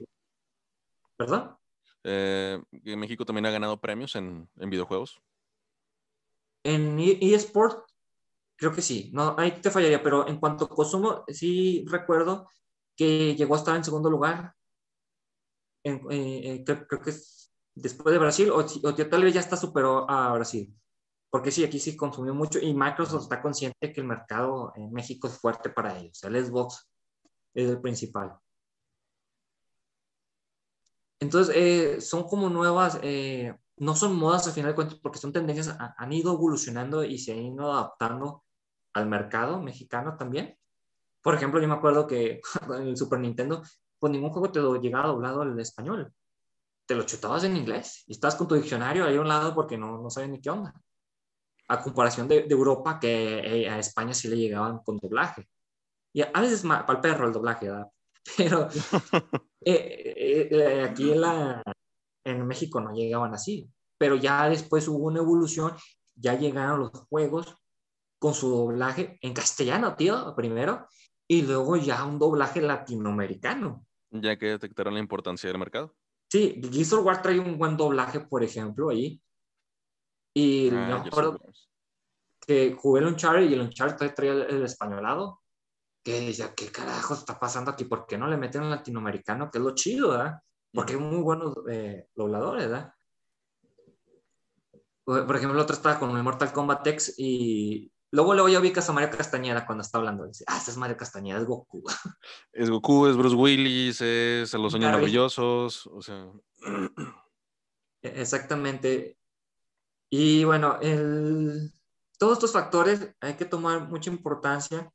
[1.17, 1.57] ¿Perdón?
[2.03, 5.19] Eh, México también ha ganado premios en, en videojuegos.
[6.63, 7.89] En eSport,
[8.55, 9.09] creo que sí.
[9.13, 12.47] No, ahí te fallaría, pero en cuanto a consumo, sí recuerdo
[12.95, 14.53] que llegó a estar en segundo lugar
[15.83, 20.33] eh, eh, creo, que es después de Brasil, o, tal vez ya está superó a
[20.33, 20.73] Brasil.
[21.29, 25.27] Porque sí, aquí sí consumió mucho y Microsoft está consciente que el mercado en México
[25.27, 26.23] es fuerte para ellos.
[26.23, 26.87] El Xbox
[27.53, 28.37] es el principal.
[31.19, 32.99] Entonces, eh, son como nuevas,
[33.77, 37.31] no son modas al final de cuentas, porque son tendencias, han ido evolucionando y se
[37.31, 38.43] han ido adaptando
[38.93, 40.57] al mercado mexicano también.
[41.21, 42.41] Por ejemplo, yo me acuerdo que
[42.77, 43.63] en el Super Nintendo
[44.03, 46.13] pues ningún juego te lo llegaba doblado al español.
[46.85, 49.77] Te lo chutabas en inglés y estás con tu diccionario ahí a un lado porque
[49.77, 50.73] no, no sabes ni qué onda.
[51.69, 55.47] A comparación de, de Europa, que eh, a España sí le llegaban con doblaje.
[56.11, 57.87] Y a, veces para el perro el doblaje, ¿verdad?
[58.37, 58.67] Pero
[59.61, 61.63] eh, eh, aquí en, la,
[62.25, 63.71] en México no llegaban así.
[63.97, 65.71] Pero ya después hubo una evolución,
[66.13, 67.55] ya llegaron los juegos
[68.19, 70.89] con su doblaje en castellano, tío, primero,
[71.25, 73.85] y luego ya un doblaje latinoamericano.
[74.13, 75.95] Ya que detectaron la importancia del mercado.
[76.29, 79.21] Sí, Gears of War trae un buen doblaje, por ejemplo, ahí.
[80.35, 81.39] Y ah, me acuerdo
[82.45, 85.41] que jugué el Uncharted y el Uncharted traía el, españolado.
[86.03, 87.85] Que decía, ¿qué carajo está pasando aquí?
[87.85, 89.49] ¿Por qué no le meten al latinoamericano?
[89.49, 90.39] Que es lo chido, ¿verdad?
[90.73, 92.93] Porque hay muy buenos eh, dobladores, ¿verdad?
[95.05, 98.87] Por ejemplo, el otro estaba con el Mortal Kombat X y Luego, luego ya ubicas
[98.87, 100.27] a Mario Castañeda cuando está hablando.
[100.27, 101.83] Dice, ah, este es Mario Castañeda, es Goku.
[102.53, 106.31] Es Goku, es Bruce Willis, es Los Sueños Maravillosos, o sea...
[108.03, 109.17] E-, exactamente.
[110.11, 111.73] Y bueno, el...
[112.19, 114.91] todos estos factores hay que tomar mucha importancia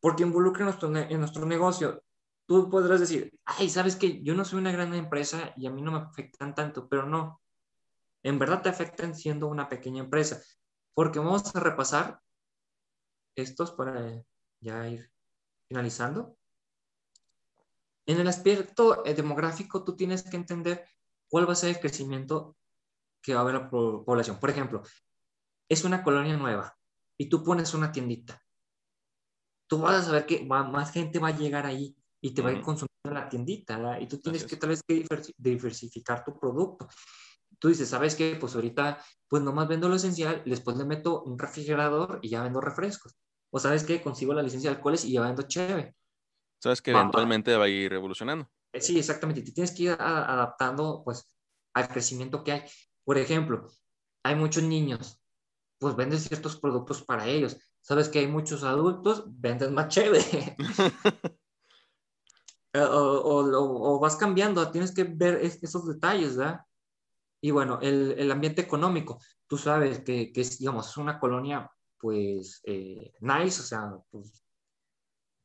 [0.00, 2.02] porque involucran nuestro en nuestro negocio.
[2.46, 5.82] Tú podrás decir, ay, sabes que yo no soy una gran empresa y a mí
[5.82, 7.40] no me afectan tanto, pero no.
[8.24, 10.42] En verdad te afectan siendo una pequeña empresa
[10.94, 12.20] porque vamos a repasar
[13.36, 14.24] estos para
[14.60, 15.12] ya ir
[15.68, 16.38] finalizando.
[18.06, 20.86] En el aspecto eh, demográfico, tú tienes que entender
[21.28, 22.56] cuál va a ser el crecimiento
[23.20, 24.38] que va a haber la población.
[24.38, 24.82] Por ejemplo,
[25.68, 26.76] es una colonia nueva
[27.16, 28.40] y tú pones una tiendita.
[29.66, 32.52] Tú vas a saber que más gente va a llegar ahí y te va a
[32.52, 35.04] ir consumiendo la tiendita, y tú tienes que tal vez que
[35.36, 36.88] diversificar tu producto.
[37.64, 38.36] Tú dices, ¿sabes qué?
[38.38, 42.60] Pues ahorita, pues nomás vendo lo esencial, después le meto un refrigerador y ya vendo
[42.60, 43.16] refrescos.
[43.50, 44.02] O sabes qué?
[44.02, 45.96] Consigo la licencia de alcoholes y ya vendo chévere.
[46.62, 48.50] Sabes que eventualmente va a ir evolucionando.
[48.70, 49.40] Eh, sí, exactamente.
[49.40, 51.26] Te tienes que ir adaptando, pues,
[51.72, 52.62] al crecimiento que hay.
[53.02, 53.66] Por ejemplo,
[54.22, 55.18] hay muchos niños,
[55.78, 57.56] pues venden ciertos productos para ellos.
[57.80, 60.54] Sabes que hay muchos adultos, vendes más chévere.
[62.76, 66.60] Eh, o, vas cambiando, tienes que ver esos detalles, ¿verdad?
[67.44, 73.12] Y bueno, el, ambiente económico, tú sabes que, es, digamos, es una colonia, pues, eh,
[73.20, 74.42] nice, o sea, pues,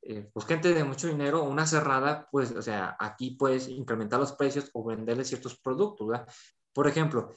[0.04, 4.32] eh, pues gente de mucho dinero, una cerrada, pues, o sea, aquí puedes incrementar los
[4.32, 6.26] precios o venderle ciertos productos, ¿verdad?
[6.72, 7.34] Por ejemplo,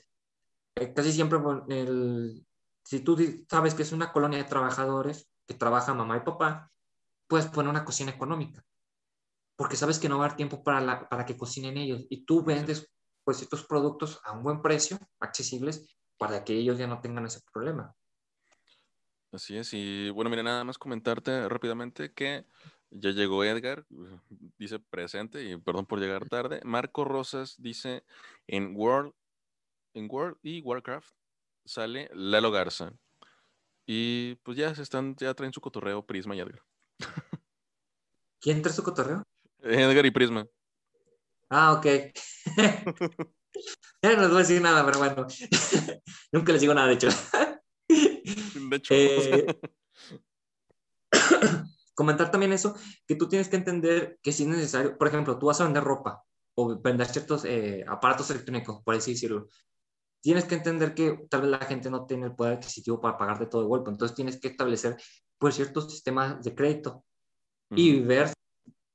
[0.94, 2.46] casi siempre, el,
[2.84, 3.18] si tú
[3.50, 6.70] sabes que es una colonia de trabajadores que trabaja mamá y papá,
[7.26, 8.64] puedes poner una cocina económica
[9.56, 12.42] porque sabes que no va a haber tiempo para, para que cocinen ellos y tú
[12.42, 12.91] vendes
[13.24, 17.40] pues estos productos a un buen precio, accesibles, para que ellos ya no tengan ese
[17.52, 17.94] problema.
[19.32, 22.44] Así es, y bueno, mira, nada más comentarte rápidamente que
[22.90, 23.86] ya llegó Edgar,
[24.58, 26.60] dice presente, y perdón por llegar tarde.
[26.64, 28.04] Marco Rosas dice
[28.46, 29.14] en World,
[29.94, 31.08] en World y Warcraft
[31.64, 32.92] sale Lalo Garza.
[33.86, 36.62] Y pues ya se están, ya traen su cotorreo Prisma y Edgar.
[38.40, 39.24] ¿Quién trae su cotorreo?
[39.60, 40.46] Edgar y Prisma.
[41.54, 41.84] Ah, ok.
[44.02, 45.26] ya no les voy a decir nada, pero bueno.
[46.32, 47.08] Nunca les digo nada, de hecho.
[47.88, 48.94] de hecho.
[48.94, 49.46] Eh,
[51.94, 52.74] comentar también eso,
[53.06, 55.84] que tú tienes que entender que si es necesario, por ejemplo, tú vas a vender
[55.84, 59.48] ropa o vender ciertos eh, aparatos electrónicos, por así decirlo.
[60.22, 63.44] Tienes que entender que tal vez la gente no tiene el poder adquisitivo para pagarte
[63.44, 64.96] todo de golpe, entonces tienes que establecer
[65.36, 67.04] pues ciertos sistemas de crédito
[67.74, 68.32] y ver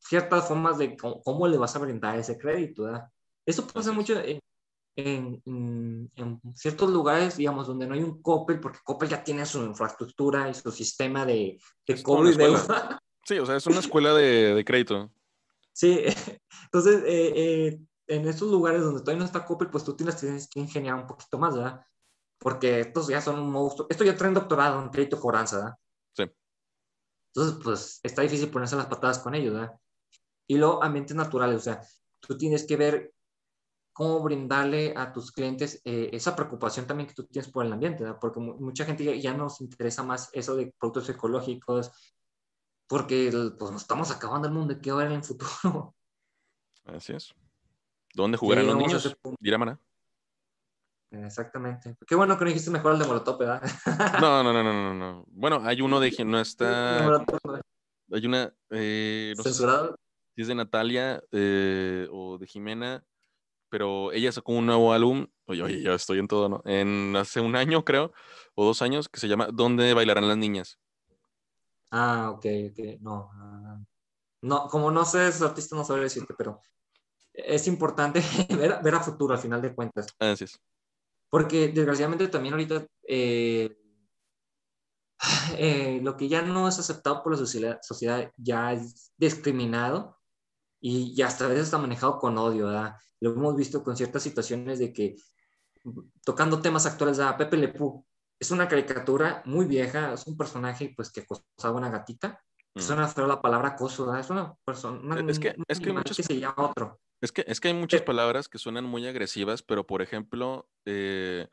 [0.07, 2.83] ciertas formas de cómo, le vas a brindar ese crédito.
[2.83, 3.09] ¿verdad?
[3.45, 4.39] Eso pasa mucho en,
[4.95, 9.63] en, en, ciertos lugares, digamos, donde no hay un Coppel, porque Coppel ya tiene su
[9.63, 12.99] infraestructura y su sistema de, de cobro y deuda.
[13.23, 15.11] Sí, o sea, es una escuela de, de crédito.
[15.73, 16.03] Sí,
[16.63, 20.49] entonces, eh, eh, en estos lugares donde todavía no está Coppel, pues tú tienes, tienes
[20.49, 21.85] que ingeniar un poquito más, ¿verdad?
[22.39, 23.87] Porque estos ya son un monstruo.
[23.89, 25.75] Esto ya traen doctorado en crédito cobranza, ¿verdad?
[26.13, 26.23] Sí.
[27.33, 29.77] Entonces, pues está difícil ponerse las patadas con ellos, ¿verdad?
[30.47, 31.81] Y luego ambientes naturales, o sea,
[32.19, 33.13] tú tienes que ver
[33.93, 38.03] cómo brindarle a tus clientes eh, esa preocupación también que tú tienes por el ambiente,
[38.03, 38.19] ¿verdad?
[38.21, 41.91] porque mucha gente ya, nos interesa más eso de productos ecológicos,
[42.87, 45.95] porque pues nos estamos acabando el mundo, ¿qué va a haber en el futuro?
[46.85, 47.33] Así es.
[48.13, 49.17] ¿Dónde jugarán los niños?
[49.57, 49.79] Mana.
[51.09, 51.95] Exactamente.
[52.05, 53.61] Qué bueno que no dijiste mejor el de Molotov, ¿verdad?
[54.21, 55.25] No, no, no, no, no, no.
[55.29, 57.25] Bueno, hay uno de no está.
[58.11, 58.53] Hay una.
[58.69, 59.97] Eh, ¿Censurado?
[60.41, 63.03] Es de Natalia eh, o de Jimena,
[63.69, 66.61] pero ella sacó un nuevo álbum, oye, oye, ya estoy en todo, ¿no?
[66.65, 68.13] En hace un año, creo,
[68.55, 70.79] o dos años, que se llama ¿Dónde bailarán las niñas?
[71.91, 73.29] Ah, ok, ok, no.
[74.41, 76.61] no, como no sé, es artista no sabré decirte, pero
[77.33, 78.21] es importante
[78.57, 80.07] ver, ver, a futuro, al final de cuentas.
[80.19, 80.59] Así es.
[81.29, 83.77] Porque desgraciadamente también ahorita eh,
[85.57, 90.16] eh, lo que ya no es aceptado por la sociedad, sociedad ya es discriminado
[90.79, 92.95] y, hasta a veces está manejado con odio, ¿verdad?
[93.19, 95.15] Lo hemos visto con ciertas situaciones de que,
[96.23, 97.37] tocando temas actuales, ¿verdad?
[97.37, 98.05] Pepe Lepú
[98.39, 102.39] es una caricatura muy vieja, es un personaje pues que acosaba una gatita.
[102.75, 102.79] Mm.
[102.79, 104.21] Suena feo la palabra acoso, ¿verdad?
[104.21, 106.99] Es una persona, es que, es que, muchas, se llama otro.
[107.21, 111.47] Es que, es que hay muchas palabras que suenan muy agresivas, pero por ejemplo, eh,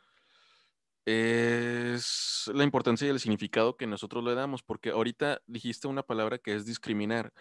[1.06, 6.38] es la importancia y el significado que nosotros le damos, porque ahorita dijiste una palabra
[6.38, 7.32] que es discriminar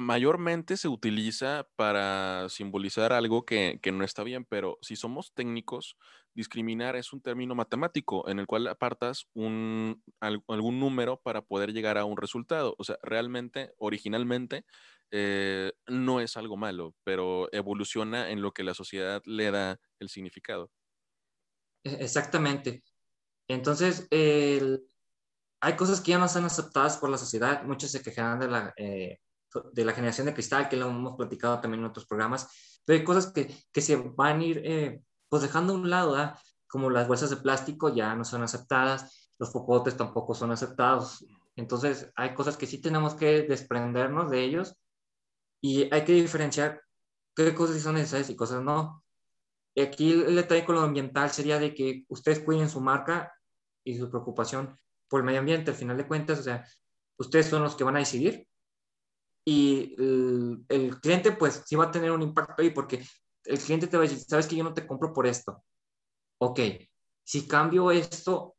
[0.00, 5.96] mayormente se utiliza para simbolizar algo que, no está bien, pero si somos técnicos,
[6.34, 11.98] discriminar es un término matemático en el cual apartas un, algún número para poder llegar
[11.98, 12.74] a un resultado.
[12.78, 14.64] O sea, realmente, originalmente,
[15.10, 20.08] eh, no es algo malo, pero evoluciona en lo que la sociedad le da el
[20.08, 20.70] significado.
[21.84, 22.82] E-, exactamente.
[23.48, 27.64] Entonces, hay cosas que ya no son aceptadas por la sociedad.
[27.64, 28.72] Muchos se quejan de la...
[28.76, 29.18] Eh,
[29.72, 33.04] de la generación de cristal, que lo hemos platicado también en otros programas, pero hay
[33.04, 36.16] cosas que, que se van a ir eh, pues dejando a un lado,
[36.66, 41.24] como las bolsas de plástico ya no son aceptadas, los popotes tampoco son aceptados,
[41.56, 44.76] entonces hay cosas que sí tenemos que desprendernos de ellos
[45.60, 46.82] y hay que diferenciar
[47.34, 49.04] qué cosas son necesarias y cosas no.
[49.76, 53.32] aquí el detalle con lo ambiental sería de que ustedes cuiden su marca
[53.84, 54.76] y su preocupación
[55.08, 55.70] por el medio ambiente.
[55.70, 56.64] Al final de cuentas, o sea,
[57.16, 58.46] ustedes son los que van a decidir
[59.48, 63.02] y el, el, cliente pues sí va a tener un impacto ahí porque
[63.44, 65.64] el cliente te va a decir, sabes que yo no te compro por esto.
[66.36, 66.60] Ok,
[67.24, 68.56] si cambio esto,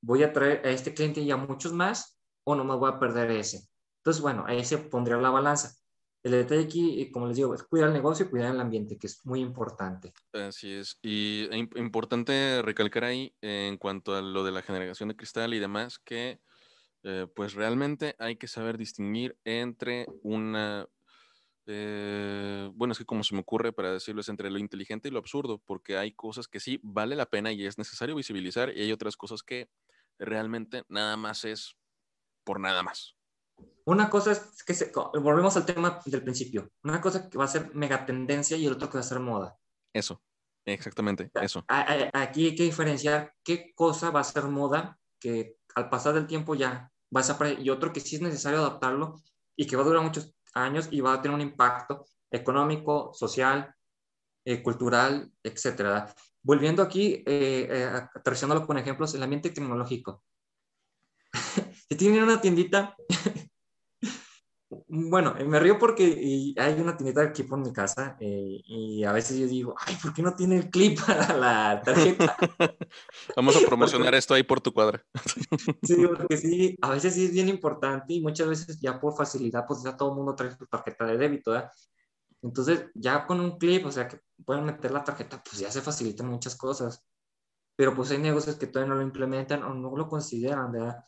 [0.00, 3.00] voy a traer a este cliente y a muchos más o no me voy a
[3.00, 3.68] perder ese.
[3.96, 5.74] Entonces, bueno, ahí se pondría la balanza.
[6.22, 9.08] El detalle aquí, como les digo, es cuidar el negocio y cuidar el ambiente, que
[9.08, 10.12] es muy importante.
[10.32, 11.00] Así es.
[11.02, 15.58] Y es importante recalcar ahí en cuanto a lo de la generación de cristal y
[15.58, 16.40] demás, que
[17.04, 20.88] eh, pues realmente hay que saber distinguir entre una,
[21.66, 25.10] eh, bueno, es que como se me ocurre para decirlo, es entre lo inteligente y
[25.10, 28.82] lo absurdo, porque hay cosas que sí vale la pena y es necesario visibilizar y
[28.82, 29.68] hay otras cosas que
[30.18, 31.76] realmente nada más es
[32.44, 33.14] por nada más.
[33.84, 37.48] Una cosa es que se, volvemos al tema del principio, una cosa que va a
[37.48, 39.58] ser megatendencia y el otro que va a ser moda.
[39.92, 40.22] Eso,
[40.64, 41.64] exactamente, eso.
[41.68, 46.54] Aquí hay que diferenciar qué cosa va a ser moda, que al pasar del tiempo
[46.54, 49.16] ya vas a y otro que sí es necesario adaptarlo
[49.56, 53.74] y que va a durar muchos años y va a tener un impacto económico, social,
[54.44, 56.14] eh, cultural, etcétera.
[56.42, 60.22] Volviendo aquí, eh, eh, con ejemplos, el ambiente tecnológico.
[61.88, 62.96] si tienen una tiendita
[64.70, 69.02] bueno, eh, me río porque hay una tiendita de equipo en mi casa eh, y
[69.04, 72.36] a veces yo digo, ay, ¿por qué no tiene el clip para la tarjeta?
[73.36, 75.02] Vamos a promocionar esto ahí por tu cuadra.
[75.82, 79.64] sí, porque sí, a veces sí es bien importante y muchas veces ya por facilidad,
[79.66, 81.70] pues ya todo el mundo trae su tarjeta de débito, ¿verdad?
[82.42, 85.82] Entonces, ya con un clip, o sea, que pueden meter la tarjeta, pues ya se
[85.82, 87.04] facilitan muchas cosas.
[87.74, 91.04] Pero pues hay negocios que todavía no lo implementan o no lo consideran, ¿verdad?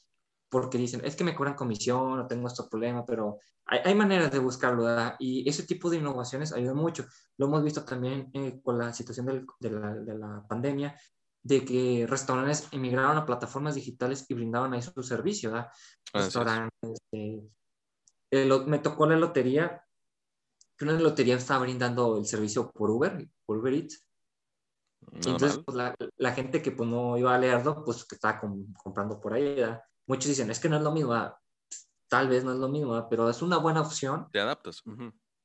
[0.50, 4.40] Porque dicen, es que me cobran comisión, no tengo este problema, pero hay, maneras de
[4.40, 5.14] buscarlo, ¿verdad?
[5.20, 7.06] Y ese tipo de innovaciones ayuda mucho.
[7.36, 11.00] Lo hemos visto también eh, con la situación de, la, de, la, pandemia,
[11.40, 15.68] de que restaurantes emigraron a plataformas digitales y brindaban ahí su servicio, ¿verdad?
[16.12, 16.98] Restaurantes.
[17.12, 17.44] Eh,
[18.66, 19.84] me tocó la lotería,
[20.76, 24.04] que una lotería estaba brindando el servicio por Uber, por Uber Eats.
[25.12, 28.40] Entonces, pues, la, la, gente que pues, no iba a leerlo, pues que estaba
[28.82, 29.80] comprando por ahí, ¿verdad?
[30.10, 31.40] Muchos dicen, es que no es lo mismo, ah,
[32.08, 34.28] tal vez no es lo mismo, ah, pero es una buena opción.
[34.32, 34.82] Te adaptas.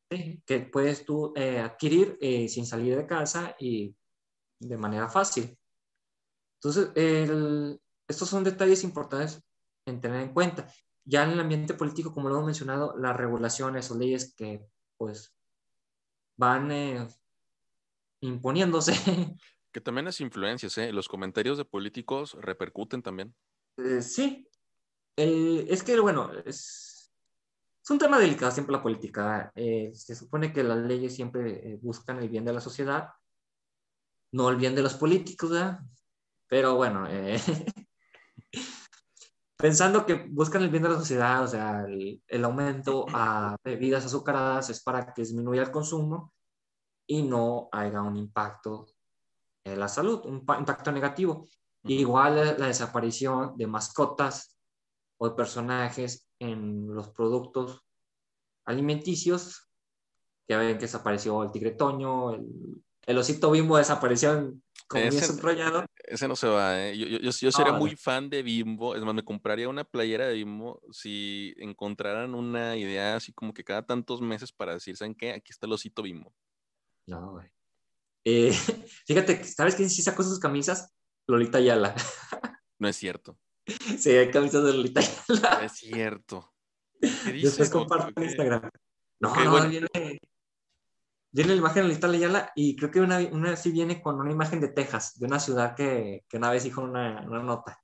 [0.09, 3.95] Que puedes tú eh, adquirir eh, sin salir de casa y
[4.59, 5.55] de manera fácil.
[6.55, 6.89] Entonces,
[8.07, 9.43] estos son detalles importantes
[9.86, 10.68] en tener en cuenta.
[11.03, 14.66] Ya en el ambiente político, como lo hemos mencionado, las regulaciones o leyes que
[14.97, 15.36] pues
[16.38, 17.07] van eh,
[18.22, 18.93] imponiéndose.
[19.76, 20.93] Que también es influencias, ¿eh?
[20.93, 23.36] Los comentarios de políticos repercuten también.
[23.99, 24.47] sí,
[25.18, 27.11] eh, es que, bueno, es,
[27.82, 29.51] es, un tema delicado siempre la política.
[29.55, 33.09] Eh, se supone que las leyes siempre eh, buscan el bien de la sociedad,
[34.32, 35.80] no el bien de los políticos, ¿verdad?
[36.47, 37.07] Pero bueno,
[39.57, 44.05] pensando que buscan el bien de la sociedad, o sea, el, el, aumento a bebidas
[44.05, 46.34] azucaradas es para que disminuya el consumo
[47.07, 48.88] y no haya un impacto
[49.63, 51.47] en la salud, un impacto negativo.
[51.84, 54.54] Igual la desaparición de mascotas
[55.18, 57.82] o de personajes en los productos
[58.66, 59.70] alimenticios.
[60.47, 62.45] Ya ven que desapareció el tigre toño, el,
[63.05, 64.53] el osito bimbo desapareció
[64.88, 65.86] como ese, enrollado.
[66.03, 66.97] Ese no se va, ¿eh?
[66.97, 68.95] Yo, yo, yo sería muy fan de Bimbo.
[68.95, 73.63] Es más, me compraría una playera de Bimbo si encontraran una idea así como que
[73.63, 75.32] cada tantos meses para decir, ¿saben qué?
[75.32, 76.36] Aquí está el osito Bimbo.
[77.07, 77.47] No, güey.
[78.24, 78.51] Eh,
[79.07, 80.93] fíjate, ¿sabes quién sí sacó sus camisas?
[81.28, 81.95] Lolita Yala.
[82.80, 83.39] no es cierto.
[83.99, 85.66] Sí, hay camisas de Lolita Yala.
[85.66, 86.53] Es cierto.
[86.99, 88.70] Después comparto en Instagram.
[89.20, 89.88] No, no, viene,
[91.32, 94.32] viene la imagen de Lolita Yala y creo que una, una sí viene con una
[94.32, 97.80] imagen de Texas, de una ciudad que, que una vez dijo una, una nota.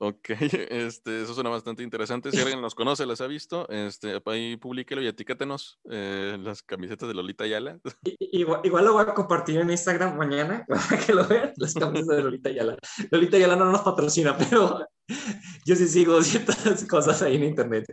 [0.00, 0.30] Ok,
[0.70, 2.30] este, eso suena bastante interesante.
[2.30, 7.08] Si alguien los conoce, las ha visto, este, ahí publíquelo y etiquétenos eh, las camisetas
[7.08, 7.80] de Lolita Yala.
[8.20, 12.16] Igual, igual, lo voy a compartir en Instagram mañana para que lo vean, las camisetas
[12.16, 12.76] de Lolita Yala.
[13.10, 14.86] Lolita Yala no nos patrocina, pero
[15.64, 17.86] yo sí sigo ciertas cosas ahí en internet.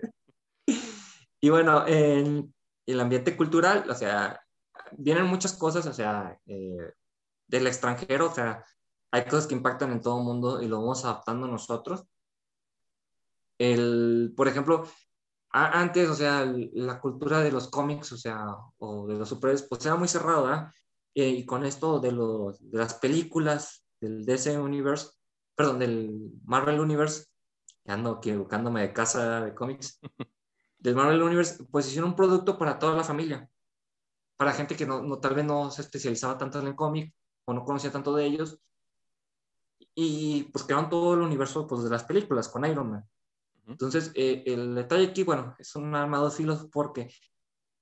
[1.41, 2.53] Y bueno, en
[2.85, 4.39] el ambiente cultural, o sea,
[4.91, 6.93] vienen muchas cosas, o sea, eh,
[7.47, 8.63] del extranjero, o sea,
[9.15, 12.05] hay cosas que impactan en todo el mundo y lo vamos adaptando nosotros.
[13.57, 14.85] El, por ejemplo,
[15.51, 18.45] antes, o sea, la cultura de los cómics, o sea,
[18.77, 20.73] o de los superhéroes, pues era muy cerrada,
[21.13, 25.11] eh, y con esto de, los, de las películas del DC Universe,
[25.55, 27.27] perdón, del Marvel Universe,
[27.85, 29.97] ando equivocándome de casa de cómics,
[30.77, 33.49] del Marvel Universe, pues hicieron un producto para toda la familia,
[34.35, 37.53] para gente que no, no tal vez no se especializaba tanto en el cómic, o
[37.53, 38.59] no conocía tanto de ellos.
[39.95, 43.09] Y pues crearon todo el universo pues, de las películas con Iron Man.
[43.67, 47.09] Entonces, eh, el detalle aquí, bueno, es un armado de filos porque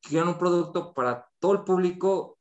[0.01, 2.39] crean un producto para todo el público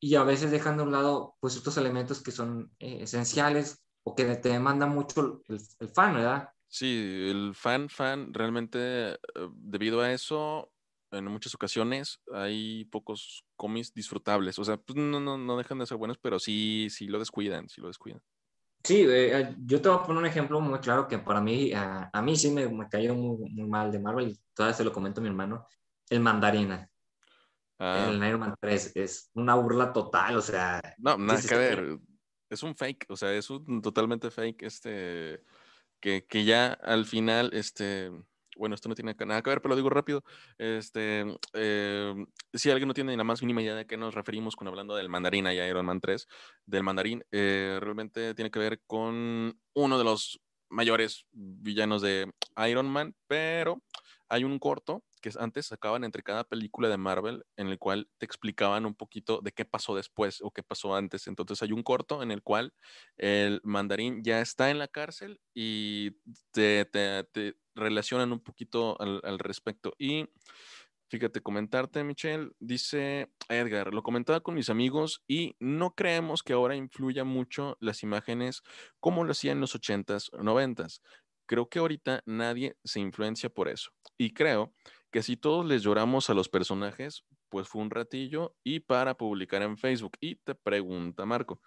[0.00, 4.14] y a veces dejan de un lado pues estos elementos que son eh, esenciales o
[4.16, 6.48] que te demanda mucho el, el, fan, ¿verdad?
[6.66, 9.18] Sí, el fan, fan, realmente eh,
[9.54, 10.72] debido a eso,
[11.12, 14.58] en muchas ocasiones hay pocos cómics disfrutables.
[14.58, 17.68] O sea, pues no, no, no dejan de ser buenos, pero sí, sí lo descuidan,
[17.68, 18.22] sí lo descuidan.
[18.84, 22.10] Sí, eh, yo te voy a poner un ejemplo muy claro que para mí, a,
[22.12, 24.92] a mí sí me, me cayó muy, muy, mal de Marvel y todavía se lo
[24.92, 25.66] comento a mi hermano,
[26.10, 26.88] el mandarina.
[27.78, 28.08] Ah.
[28.08, 30.80] El Iron Man 3 es una burla total, o sea.
[30.98, 31.98] No, nada que ver.
[32.48, 35.42] Es un fake, o sea, es un totalmente fake, este,
[36.00, 38.10] que, que ya al final, este,
[38.56, 40.24] bueno, esto no tiene nada que ver, pero lo digo rápido.
[40.58, 41.24] Este,
[41.54, 42.14] eh,
[42.52, 45.08] si alguien no tiene la más mínima idea de qué nos referimos con hablando del
[45.08, 46.26] mandarín y Iron Man 3,
[46.66, 52.32] del mandarín, eh, realmente tiene que ver con uno de los mayores villanos de
[52.68, 53.82] Iron Man, pero
[54.28, 58.26] hay un corto que antes sacaban entre cada película de Marvel en el cual te
[58.26, 61.26] explicaban un poquito de qué pasó después o qué pasó antes.
[61.28, 62.74] Entonces hay un corto en el cual
[63.16, 66.12] el mandarín ya está en la cárcel y
[66.50, 66.88] te,
[67.74, 69.94] relacionan un poquito al, al, respecto.
[69.98, 70.28] Y
[71.08, 76.76] fíjate, comentarte, Michelle, dice Edgar, lo comentaba con mis amigos y no creemos que ahora
[76.76, 78.62] influya mucho las imágenes
[79.00, 81.00] como lo hacían en los 80s, 90s.
[81.46, 83.90] Creo que ahorita nadie se influencia por eso.
[84.16, 84.72] Y creo
[85.10, 89.62] que si todos les lloramos a los personajes, pues fue un ratillo y para publicar
[89.62, 90.16] en Facebook.
[90.20, 91.60] Y te pregunta Marco,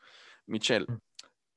[0.47, 0.97] Michelle, mm.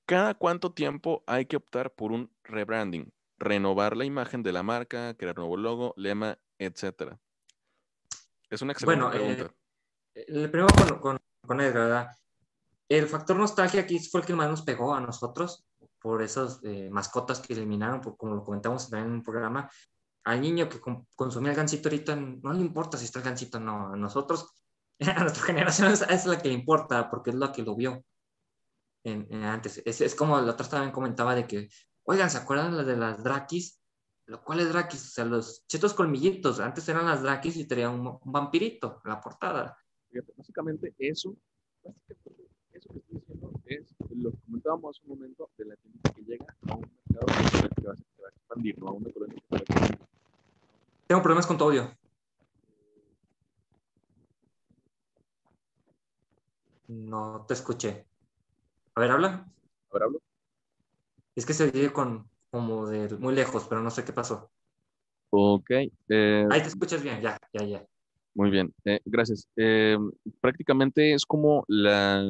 [0.05, 3.11] ¿cada cuánto tiempo hay que optar por un rebranding?
[3.39, 7.19] Renovar la imagen de la marca, crear nuevo logo, lema, etcétera.
[8.51, 9.55] Es una excelente bueno, pregunta.
[10.15, 12.17] Eh, el primero con, con, con Edgar, ¿verdad?
[12.89, 15.67] El factor nostalgia aquí fue el que más nos pegó a nosotros
[16.01, 19.71] por esas eh, mascotas que eliminaron, por, como lo comentamos también en un programa,
[20.25, 20.81] al niño que
[21.15, 23.93] consumía el gansito ahorita no le importa si está el gansito o no.
[23.93, 24.53] A nosotros,
[25.01, 28.05] a nuestra generación, es, la que le importa porque es la que lo vio
[29.05, 29.83] en, antes.
[29.85, 31.69] Es, es, como la otra también comentaba de que,
[32.09, 33.81] oigan, ¿se acuerdan de las Drakis?
[34.27, 36.61] Lo cual es Drakis, o sea, los chetos colmillitos.
[36.61, 39.77] Antes eran las Drakis y tenía un, vampirito en la portada.
[40.37, 41.37] básicamente eso,
[41.83, 46.13] básicamente eso que estoy diciendo es lo que comentábamos hace un momento de la tienda
[46.15, 47.27] que llega a un mercado
[47.77, 50.09] que va, a expandir, no a una colonia que va a expandir
[51.09, 51.91] tengo problemas con tu audio.
[56.89, 58.07] No te escuché.
[58.95, 59.29] A ver, habla.
[59.29, 60.21] A ver, hablo.
[61.39, 64.51] Es que se oye con, como de muy lejos, pero no sé qué pasó.
[65.31, 65.71] Ok.
[66.09, 67.87] Eh, Ahí te escuchas bien, ya, ya, ya.
[68.35, 69.47] Muy bien, eh, gracias.
[69.55, 69.97] Eh,
[70.41, 72.25] prácticamente es como la,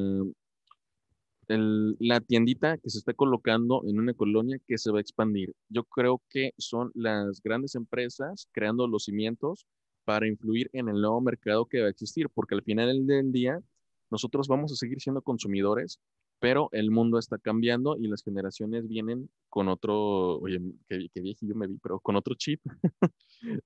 [1.46, 5.54] la tiendita que se está colocando en una colonia que se va a expandir.
[5.70, 9.64] Yo creo que son las grandes empresas creando los cimientos
[10.04, 13.58] para influir en el nuevo mercado que va a existir, porque al final del día
[14.10, 15.98] nosotros vamos a seguir siendo consumidores,
[16.40, 21.08] pero el mundo está cambiando y las generaciones vienen con otro, oye, qué,
[21.54, 22.60] me vi, pero con otro chip.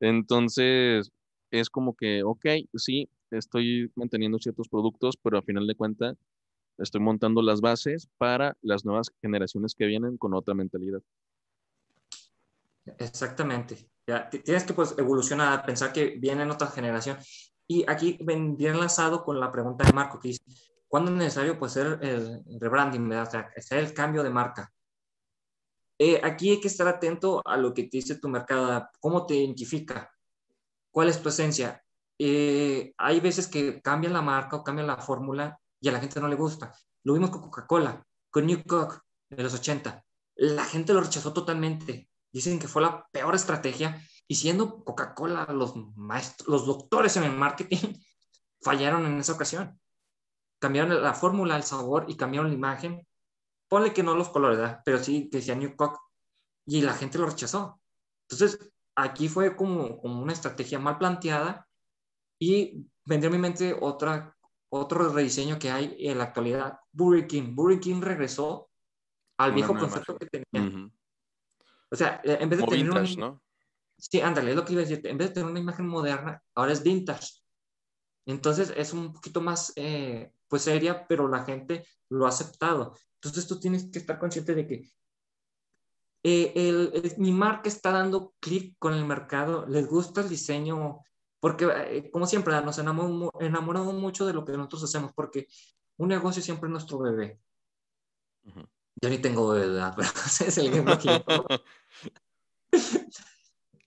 [0.01, 1.11] Entonces,
[1.51, 6.17] es como que, ok, sí, estoy manteniendo ciertos productos, pero al final de cuentas
[6.79, 11.03] estoy montando las bases para las nuevas generaciones que vienen con otra mentalidad.
[12.99, 13.89] Exactamente.
[14.07, 17.19] Ya, tienes que pues, evolucionar, pensar que viene otra generación.
[17.69, 20.43] Y aquí bien enlazado con la pregunta de Marco, que dice,
[20.93, 24.71] ¿cuándo es necesario pues, hacer el rebranding, o sea, hacer el cambio de marca?
[25.99, 29.37] Eh, aquí hay que estar atento a lo que te dice tu mercado, cómo te
[29.37, 30.13] identifica,
[30.91, 31.83] cuál es tu esencia.
[32.19, 36.21] Eh, hay veces que cambian la marca o cambian la fórmula y a la gente
[36.21, 36.75] no le gusta.
[37.05, 38.99] Lo vimos con Coca-Cola, con New Coke
[39.31, 40.05] de los 80.
[40.35, 42.11] La gente lo rechazó totalmente.
[42.31, 47.33] Dicen que fue la peor estrategia y siendo Coca-Cola los maestros, los doctores en el
[47.33, 47.95] marketing
[48.61, 49.81] fallaron en esa ocasión.
[50.63, 53.05] Cambiaron la fórmula, el sabor y cambiaron la imagen.
[53.67, 54.81] Ponle que no los colores, ¿verdad?
[54.85, 55.99] pero sí decía New Coke
[56.67, 57.81] y la gente lo rechazó.
[58.29, 61.67] Entonces, aquí fue como, como una estrategia mal planteada
[62.39, 64.37] y vendría a mi mente otra
[64.75, 67.57] otro rediseño que hay en la actualidad, Burger King.
[67.57, 68.71] Burger King regresó
[69.37, 70.89] al viejo concepto que tenía.
[71.91, 73.43] O sea, en vez de tener vintage, ¿no?
[73.99, 75.05] Sí, ándale, es lo que iba a decir.
[75.09, 77.42] En vez de tener una imagen moderna, ahora es vintage.
[78.27, 82.95] Entonces es un poquito más, eh, pues, seria, pero la gente lo ha aceptado.
[83.15, 84.91] Entonces tú tienes que estar consciente de que
[86.25, 91.01] eh, mi marca está dando clic con el mercado, les gusta el diseño
[91.43, 95.49] porque, eh, como siempre, nos enamoramos, enamoramos mucho de lo que nosotros hacemos, porque
[95.97, 97.41] un negocio siempre es nuestro bebé.
[98.45, 100.09] Yo ni tengo edad, pero
[100.47, 101.09] es el ejemplo que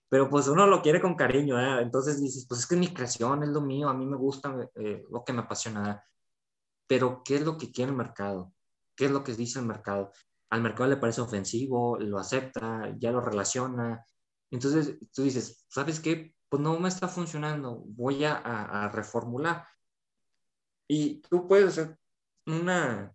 [0.08, 1.82] Pero pues uno lo quiere con cariño, ¿eh?
[1.82, 4.54] entonces dices, pues es que es mi creación, es lo mío, a mí me gusta
[4.76, 6.04] eh, lo que me apasiona.
[6.86, 8.52] Pero, ¿qué es lo que quiere el mercado?
[8.94, 10.12] ¿Qué es lo que dice el mercado?
[10.50, 14.04] Al mercado le parece ofensivo, lo acepta, ya lo relaciona.
[14.50, 16.34] Entonces tú dices, ¿sabes qué?
[16.48, 19.66] Pues no me está funcionando, voy a, a reformular.
[20.88, 21.98] Y tú puedes hacer
[22.46, 23.12] una,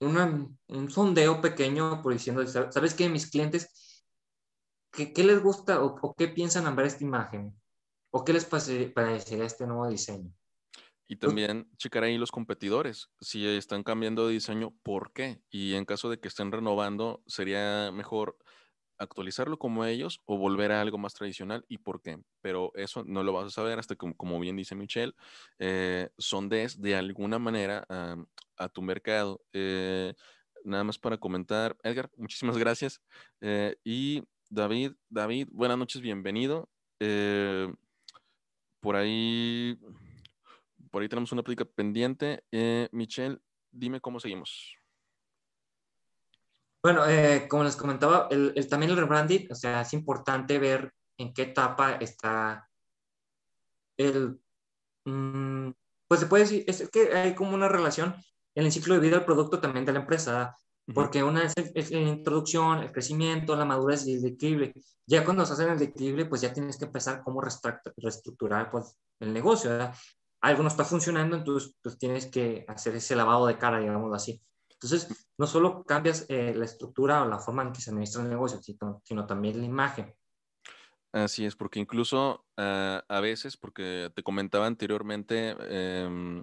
[0.00, 3.08] un sondeo pequeño por diciendo, ¿sabes qué?
[3.08, 3.89] Mis clientes,
[4.92, 7.54] ¿qué, qué les gusta o, qué piensan ver esta imagen?
[8.12, 10.32] ¿O qué les parecería este nuevo diseño?
[11.06, 15.42] Y también checar ahí los competidores, si están cambiando de diseño, ¿por qué?
[15.50, 18.38] Y en caso de que estén renovando, sería mejor
[19.00, 22.18] actualizarlo como ellos o volver a algo más tradicional y por qué.
[22.42, 25.14] Pero eso no lo vas a saber hasta que, como bien dice Michelle,
[25.58, 27.84] eh, sondees de alguna manera
[28.56, 29.42] a tu mercado.
[29.52, 30.14] Eh,
[30.64, 33.00] nada más para comentar, Edgar, muchísimas gracias.
[33.40, 36.68] Eh, y David, David, buenas noches, bienvenido.
[36.98, 37.72] Eh,
[38.80, 39.78] por ahí,
[40.90, 42.42] por ahí tenemos una plática pendiente.
[42.90, 43.38] Michelle,
[43.70, 44.76] dime cómo seguimos.
[46.82, 47.02] Bueno,
[47.48, 51.92] como les comentaba, el, también el rebranding, o sea, es importante ver en qué etapa
[51.92, 52.68] está
[53.96, 54.40] el...
[55.04, 55.70] Mm,
[56.08, 58.16] pues se puede decir, es que hay como una relación
[58.56, 60.56] en el ciclo de vida del producto también de la empresa,
[60.94, 64.72] porque una es, la introducción, el crecimiento, la madurez y el declive.
[65.06, 69.32] Ya cuando se hace el declive, pues ya tienes que empezar cómo reestructurar pues, el
[69.32, 69.70] negocio.
[70.42, 74.42] Algo no está funcionando, entonces pues, tienes que hacer ese lavado de cara, digamos así.
[74.70, 78.30] Entonces, no solo cambias eh, la estructura o la forma en que se administra el
[78.30, 80.14] negocio, sino, sino también la imagen.
[81.12, 86.42] Así es, porque incluso ah, a veces, porque te comentaba anteriormente, eh,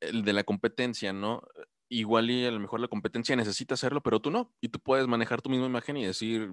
[0.00, 1.42] el de la competencia, ¿no?
[1.88, 4.52] Igual y a lo mejor la competencia necesita hacerlo, pero tú no.
[4.60, 6.52] Y tú puedes manejar tu misma imagen y decir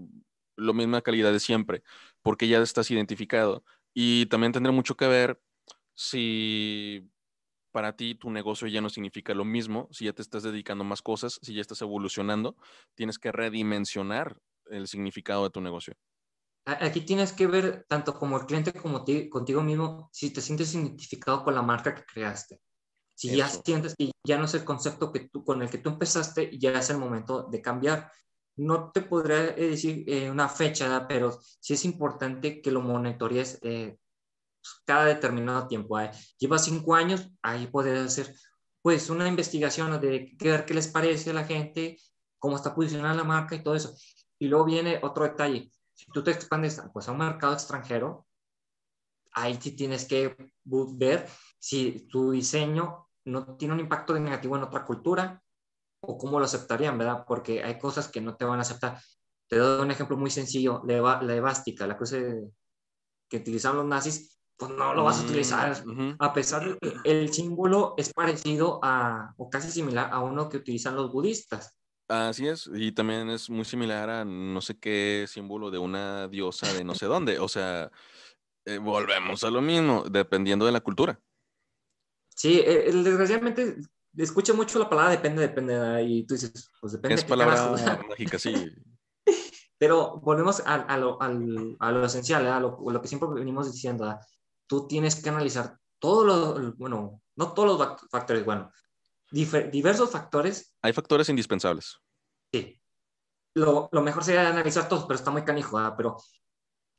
[0.56, 1.84] lo misma calidad de siempre,
[2.22, 3.64] porque ya estás identificado.
[3.94, 5.42] Y también tendrá mucho que ver
[5.96, 7.10] si
[7.72, 11.02] para ti tu negocio ya no significa lo mismo, si ya te estás dedicando más
[11.02, 12.56] cosas, si ya estás evolucionando,
[12.94, 15.96] tienes que redimensionar el significado de tu negocio.
[16.66, 21.44] Aquí tienes que ver tanto como el cliente como contigo mismo si te sientes identificado
[21.44, 22.62] con la marca que creaste.
[23.16, 25.89] Si ya sientes que ya no es el concepto que tú, con el que tú
[25.89, 28.11] empezaste, ya es el momento de cambiar.
[28.55, 33.59] No te podré eh, decir eh, una fecha, pero sí es importante que lo monitorees
[33.61, 33.97] eh,
[34.86, 35.97] cada determinado tiempo.
[36.38, 38.36] Lleva cinco años, ahí puedes hacer
[38.82, 41.97] pues una investigación de ver qué les parece a la gente,
[42.38, 43.95] cómo está posicionada la marca y todo eso.
[44.38, 45.72] Y luego viene otro detalle.
[45.93, 48.28] Si tú te expandes pues, a un mercado extranjero,
[49.32, 50.36] ahí sí tienes que
[50.66, 51.28] ver
[51.64, 55.41] si tu diseño no tiene un impacto negativo en otra cultura
[56.01, 57.24] o cómo lo aceptarían, ¿verdad?
[57.26, 58.99] Porque hay cosas que no te van a aceptar.
[59.47, 62.18] Te doy un ejemplo muy sencillo, la, la evástica, la cosa
[63.30, 66.99] que utilizaban los nazis, pues no lo vas a utilizar, mm, a pesar de que
[67.05, 71.74] el símbolo es parecido a, o casi similar a uno que utilizan los budistas.
[72.09, 76.74] Así es, y también es muy similar a no sé qué símbolo de una diosa
[76.74, 77.89] de no sé dónde, o sea,
[78.66, 81.22] eh, volvemos a lo mismo, dependiendo de la cultura.
[82.36, 83.78] Sí, eh, desgraciadamente
[84.18, 87.16] escucha mucho la palabra depende, depende, y tú dices, pues depende.
[87.16, 87.76] Es palabra
[88.08, 88.72] mágica, sí.
[89.78, 94.18] Pero volvemos a, a, lo, a lo, esencial, a lo, lo, que siempre venimos diciendo,
[94.68, 98.72] tú tienes que analizar todos los, bueno, no todos los factores, bueno,
[99.32, 100.74] diversos factores.
[100.82, 101.98] Hay factores indispensables.
[102.54, 102.80] Sí.
[103.56, 106.18] Lo, lo, mejor sería analizar todos, pero está muy canijo, pero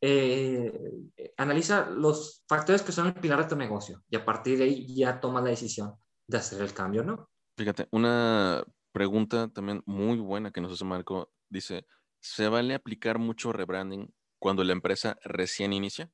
[0.07, 4.65] eh, analiza los factores que son el pilar de tu negocio y a partir de
[4.65, 5.95] ahí ya toma la decisión
[6.27, 7.31] de hacer el cambio, ¿no?
[7.57, 11.33] Fíjate, una pregunta también muy buena que nos hace Marco.
[11.49, 11.87] Dice,
[12.21, 16.11] ¿se vale aplicar mucho rebranding cuando la empresa recién inicia?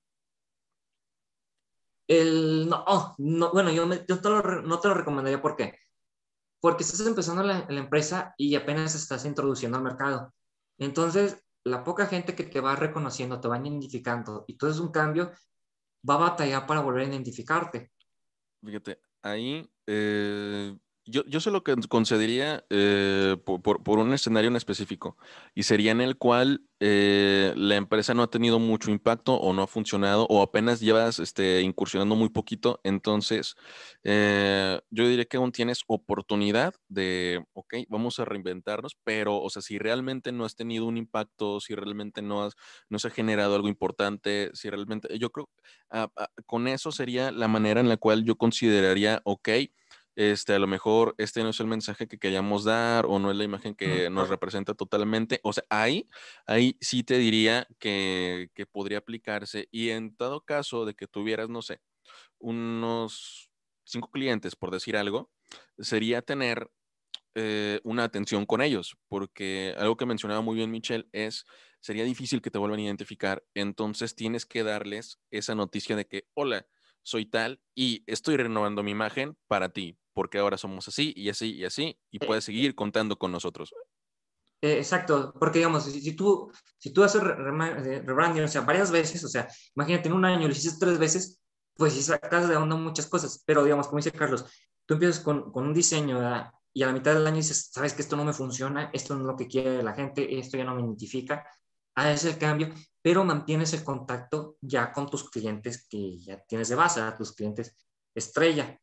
[2.06, 2.84] El, no,
[3.18, 5.42] no, bueno, yo, no te lo recomendaría.
[5.42, 5.76] ¿Por qué?
[6.60, 10.32] Porque estás empezando la, la empresa y apenas estás introduciendo al mercado.
[10.78, 14.90] Entonces, la poca gente que te va reconociendo, te va identificando y todo es un
[14.90, 15.32] cambio,
[16.08, 17.92] va a batallar para volver a identificarte.
[18.62, 20.76] Fíjate, ahí eh,
[21.10, 25.16] yo, yo se lo concedería eh, por, un escenario en específico
[25.54, 29.62] y sería en el cual eh, la empresa no ha tenido mucho impacto o no
[29.62, 32.80] ha funcionado o apenas llevas este, incursionando muy poquito.
[32.84, 33.56] Entonces,
[34.04, 39.62] eh, yo diría que aún tienes oportunidad de, ok, vamos a reinventarnos, pero, o sea,
[39.62, 42.54] si realmente no has tenido un impacto, si realmente no, has,
[42.88, 45.50] no se ha generado algo importante, si realmente, yo creo,
[45.90, 49.48] ah, ah, con eso sería la manera en la cual yo consideraría, ok,
[50.16, 53.36] este, a lo mejor este no es el mensaje que queríamos dar o no es
[53.36, 55.40] la imagen que nos representa totalmente.
[55.42, 56.08] O sea, ahí,
[56.46, 61.48] ahí sí te diría que, que podría aplicarse y en todo caso de que tuvieras,
[61.48, 61.80] no sé,
[62.38, 63.50] unos
[63.84, 65.30] cinco clientes, por decir algo,
[65.78, 66.70] sería tener
[67.34, 71.44] eh, una atención con ellos, porque algo que mencionaba muy bien Michelle es,
[71.80, 76.24] sería difícil que te vuelvan a identificar, entonces tienes que darles esa noticia de que,
[76.34, 76.66] hola,
[77.02, 81.52] soy tal y estoy renovando mi imagen para ti, porque ahora somos así y así
[81.52, 83.72] y así, y eh, puedes seguir contando con nosotros.
[84.62, 89.28] Eh, exacto, porque digamos, si, tú, si tú haces rebranding, o sea, varias veces, o
[89.28, 91.40] sea, imagínate en un año lo hiciste tres veces,
[91.74, 94.44] pues si sacas de onda muchas cosas, pero digamos, como dice Carlos,
[94.84, 96.20] tú empiezas con, con un diseño
[96.74, 99.20] y a la mitad del año dices, sabes que esto no me funciona, esto no
[99.20, 101.46] es lo que quiere la gente, esto ya no me identifica,
[102.08, 102.70] haces el cambio,
[103.02, 107.32] pero mantienes el contacto ya con tus clientes que ya tienes de base, a tus
[107.32, 107.74] clientes
[108.14, 108.78] estrella.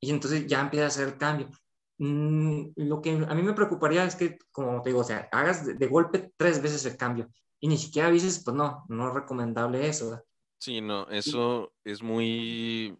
[0.00, 1.50] Y entonces ya empieza a hacer el cambio.
[1.98, 5.66] Mm, lo que a mí me preocuparía es que, como te digo, o sea, hagas
[5.66, 7.28] de, golpe tres veces el cambio
[7.60, 10.22] y ni siquiera avises, pues no, no es recomendable eso.
[10.58, 12.96] Sí, no, eso es muy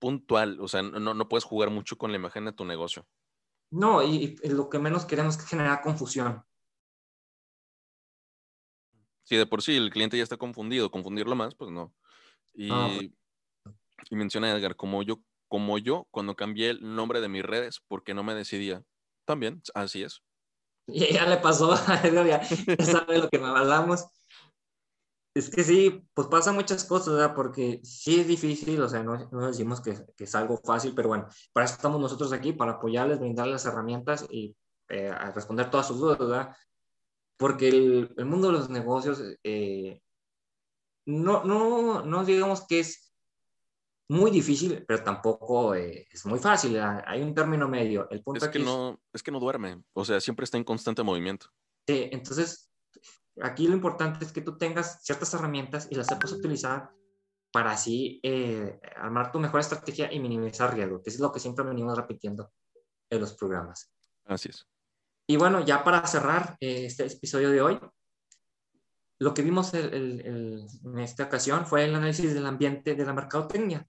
[0.00, 3.06] puntual, o sea, no, no puedes jugar mucho con la imagen de tu negocio.
[3.70, 6.42] No, y, y lo que menos queremos es generar confusión.
[9.26, 11.92] Si de por sí el cliente ya está confundido, confundirlo más, pues no.
[12.54, 17.82] Y, y menciona Edgar, como yo, como yo, cuando cambié el nombre de mis redes,
[17.88, 18.84] porque no me decidía.
[19.24, 20.22] También, así es.
[20.88, 22.44] Y ya le pasó a Edgar, ya,
[22.84, 24.06] sabe lo que me hablamos.
[25.34, 27.34] Es que sí, pues pasan muchas cosas, ¿verdad?
[27.34, 31.08] Porque sí es difícil, o sea, no, no decimos que, que, es algo fácil, pero
[31.08, 34.56] bueno, para eso estamos nosotros aquí, para apoyarles, brindarles las herramientas y
[34.88, 36.56] eh, responder todas sus dudas, ¿verdad?
[37.36, 40.00] Porque el, mundo de los negocios eh,
[41.06, 43.12] no, no, no digamos que es
[44.08, 46.78] muy difícil, pero tampoco eh, es muy fácil.
[46.78, 48.08] Ah, hay un término medio.
[48.10, 51.02] El punto es que no, es que no duerme, o sea, siempre está en constante
[51.02, 51.48] movimiento.
[51.86, 52.70] Sí, entonces
[53.42, 56.90] aquí lo importante es que tú tengas ciertas herramientas y las sepas utilizar
[57.52, 61.64] para así eh, armar tu mejor estrategia y minimizar riesgo, que es lo que siempre
[61.64, 62.52] venimos repitiendo
[63.10, 63.92] en los programas.
[64.24, 64.66] Así es.
[65.26, 67.80] Y bueno, ya para cerrar eh, este episodio de hoy,
[69.18, 73.86] lo que vimos en esta ocasión fue el análisis del ambiente de la mercadotecnia.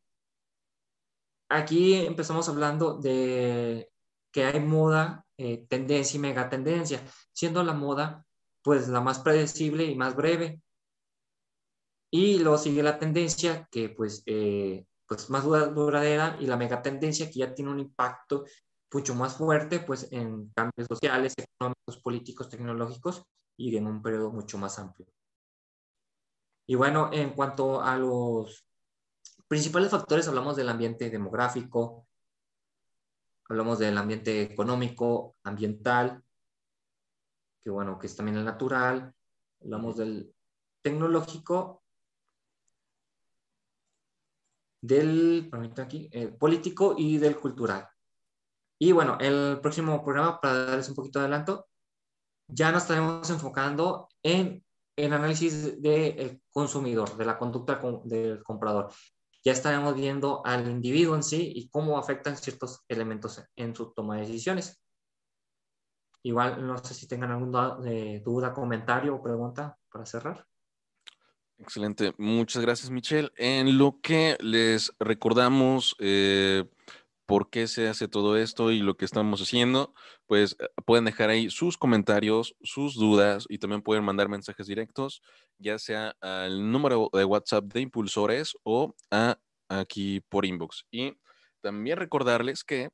[1.49, 3.89] Aquí empezamos hablando de
[4.31, 8.25] que hay moda, eh, tendencia y megatendencia, siendo la moda
[8.61, 10.61] pues la más predecible y más breve.
[12.11, 17.39] Y luego sigue la tendencia que pues, eh, pues más duradera y la megatendencia que
[17.39, 18.45] ya tiene un impacto
[18.93, 23.23] mucho más fuerte pues en cambios sociales, económicos, políticos, tecnológicos
[23.57, 25.07] y en un periodo mucho más amplio.
[26.67, 28.65] Y bueno, en cuanto a los
[29.47, 32.07] principales factores, hablamos del ambiente demográfico,
[33.49, 36.21] hablamos del ambiente económico, ambiental,
[37.63, 39.13] que bueno, que es también el natural,
[39.61, 40.33] hablamos del
[40.81, 41.83] tecnológico,
[44.81, 47.87] del aquí, eh, político y del cultural.
[48.79, 51.67] Y bueno, el próximo programa, para darles un poquito de adelanto,
[52.47, 54.63] ya nos estaremos enfocando en
[54.95, 58.91] el análisis del consumidor, de la conducta del comprador.
[59.43, 64.15] Ya estaremos viendo al individuo en sí y cómo afectan ciertos elementos en su toma
[64.15, 64.81] de decisiones.
[66.23, 70.45] Igual, no sé si tengan alguna eh, duda, comentario o pregunta para cerrar.
[71.59, 72.13] Excelente.
[72.17, 73.31] Muchas gracias, Michelle.
[73.37, 76.65] En lo que les recordamos, eh,
[77.27, 79.93] por qué se hace todo esto y lo que estamos haciendo,
[80.25, 85.21] pues eh, pueden dejar ahí sus comentarios, sus dudas y también pueden mandar mensajes directos,
[85.59, 89.37] ya sea al número de WhatsApp de Impulsores o a
[89.69, 90.85] aquí por inbox.
[90.89, 91.13] Y
[91.61, 92.89] también recordarles que,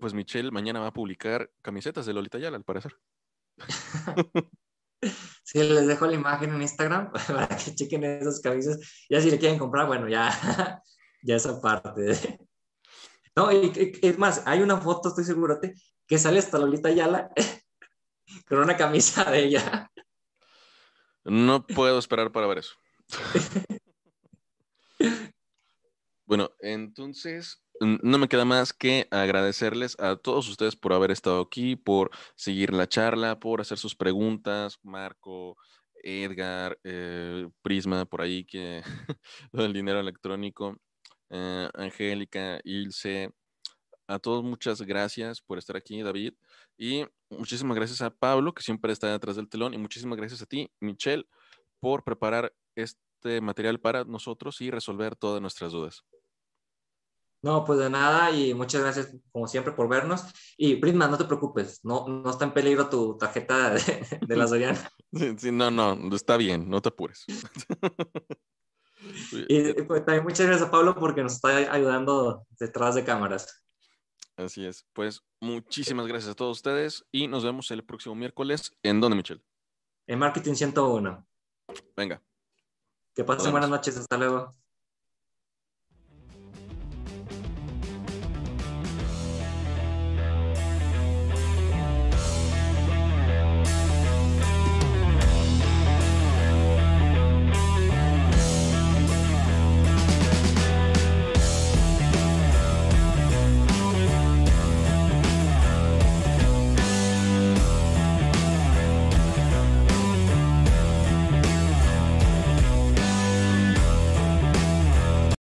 [0.00, 2.96] pues Michelle mañana va a publicar camisetas de Lolita Yala, al parecer.
[5.44, 8.78] Sí, les dejo la imagen en Instagram para que chequen esas camisas.
[9.08, 10.28] Ya si le quieren comprar, bueno, ya,
[11.22, 12.38] ya esa parte.
[13.38, 15.60] No, es más, hay una foto, estoy seguro,
[16.08, 17.30] que sale hasta Lolita Yala
[18.48, 19.92] con una camisa de ella.
[21.22, 22.74] No puedo esperar para ver eso.
[26.26, 31.76] bueno, entonces, no me queda más que agradecerles a todos ustedes por haber estado aquí,
[31.76, 35.56] por seguir la charla, por hacer sus preguntas, Marco,
[36.02, 38.82] Edgar, eh, Prisma, por ahí que
[39.52, 40.76] del dinero electrónico,
[41.30, 43.30] eh, Angélica, Ilse,
[44.06, 46.34] a todos muchas gracias por estar aquí, David,
[46.78, 50.46] y muchísimas gracias a Pablo, que siempre está detrás del telón, y muchísimas gracias a
[50.46, 51.28] ti, Michelle,
[51.80, 56.04] por preparar este material para nosotros y resolver todas nuestras dudas.
[57.40, 60.24] No, pues de nada y muchas gracias como siempre por vernos.
[60.56, 64.90] Y Prisma, no te preocupes, no, no está en peligro tu tarjeta de, la Soriana.
[65.38, 67.24] Sí, no, no, está bien, no te apures.
[69.48, 73.64] y pues, también muchas gracias a Pablo porque nos está ayudando detrás de cámaras.
[74.36, 78.72] Así es, pues muchísimas gracias a todos ustedes y nos vemos el próximo miércoles.
[78.82, 79.42] ¿En dónde, Michelle?
[80.06, 81.26] En Marketing 101.
[81.96, 82.22] Venga.
[83.14, 84.54] Que pasen buenas noches, hasta luego.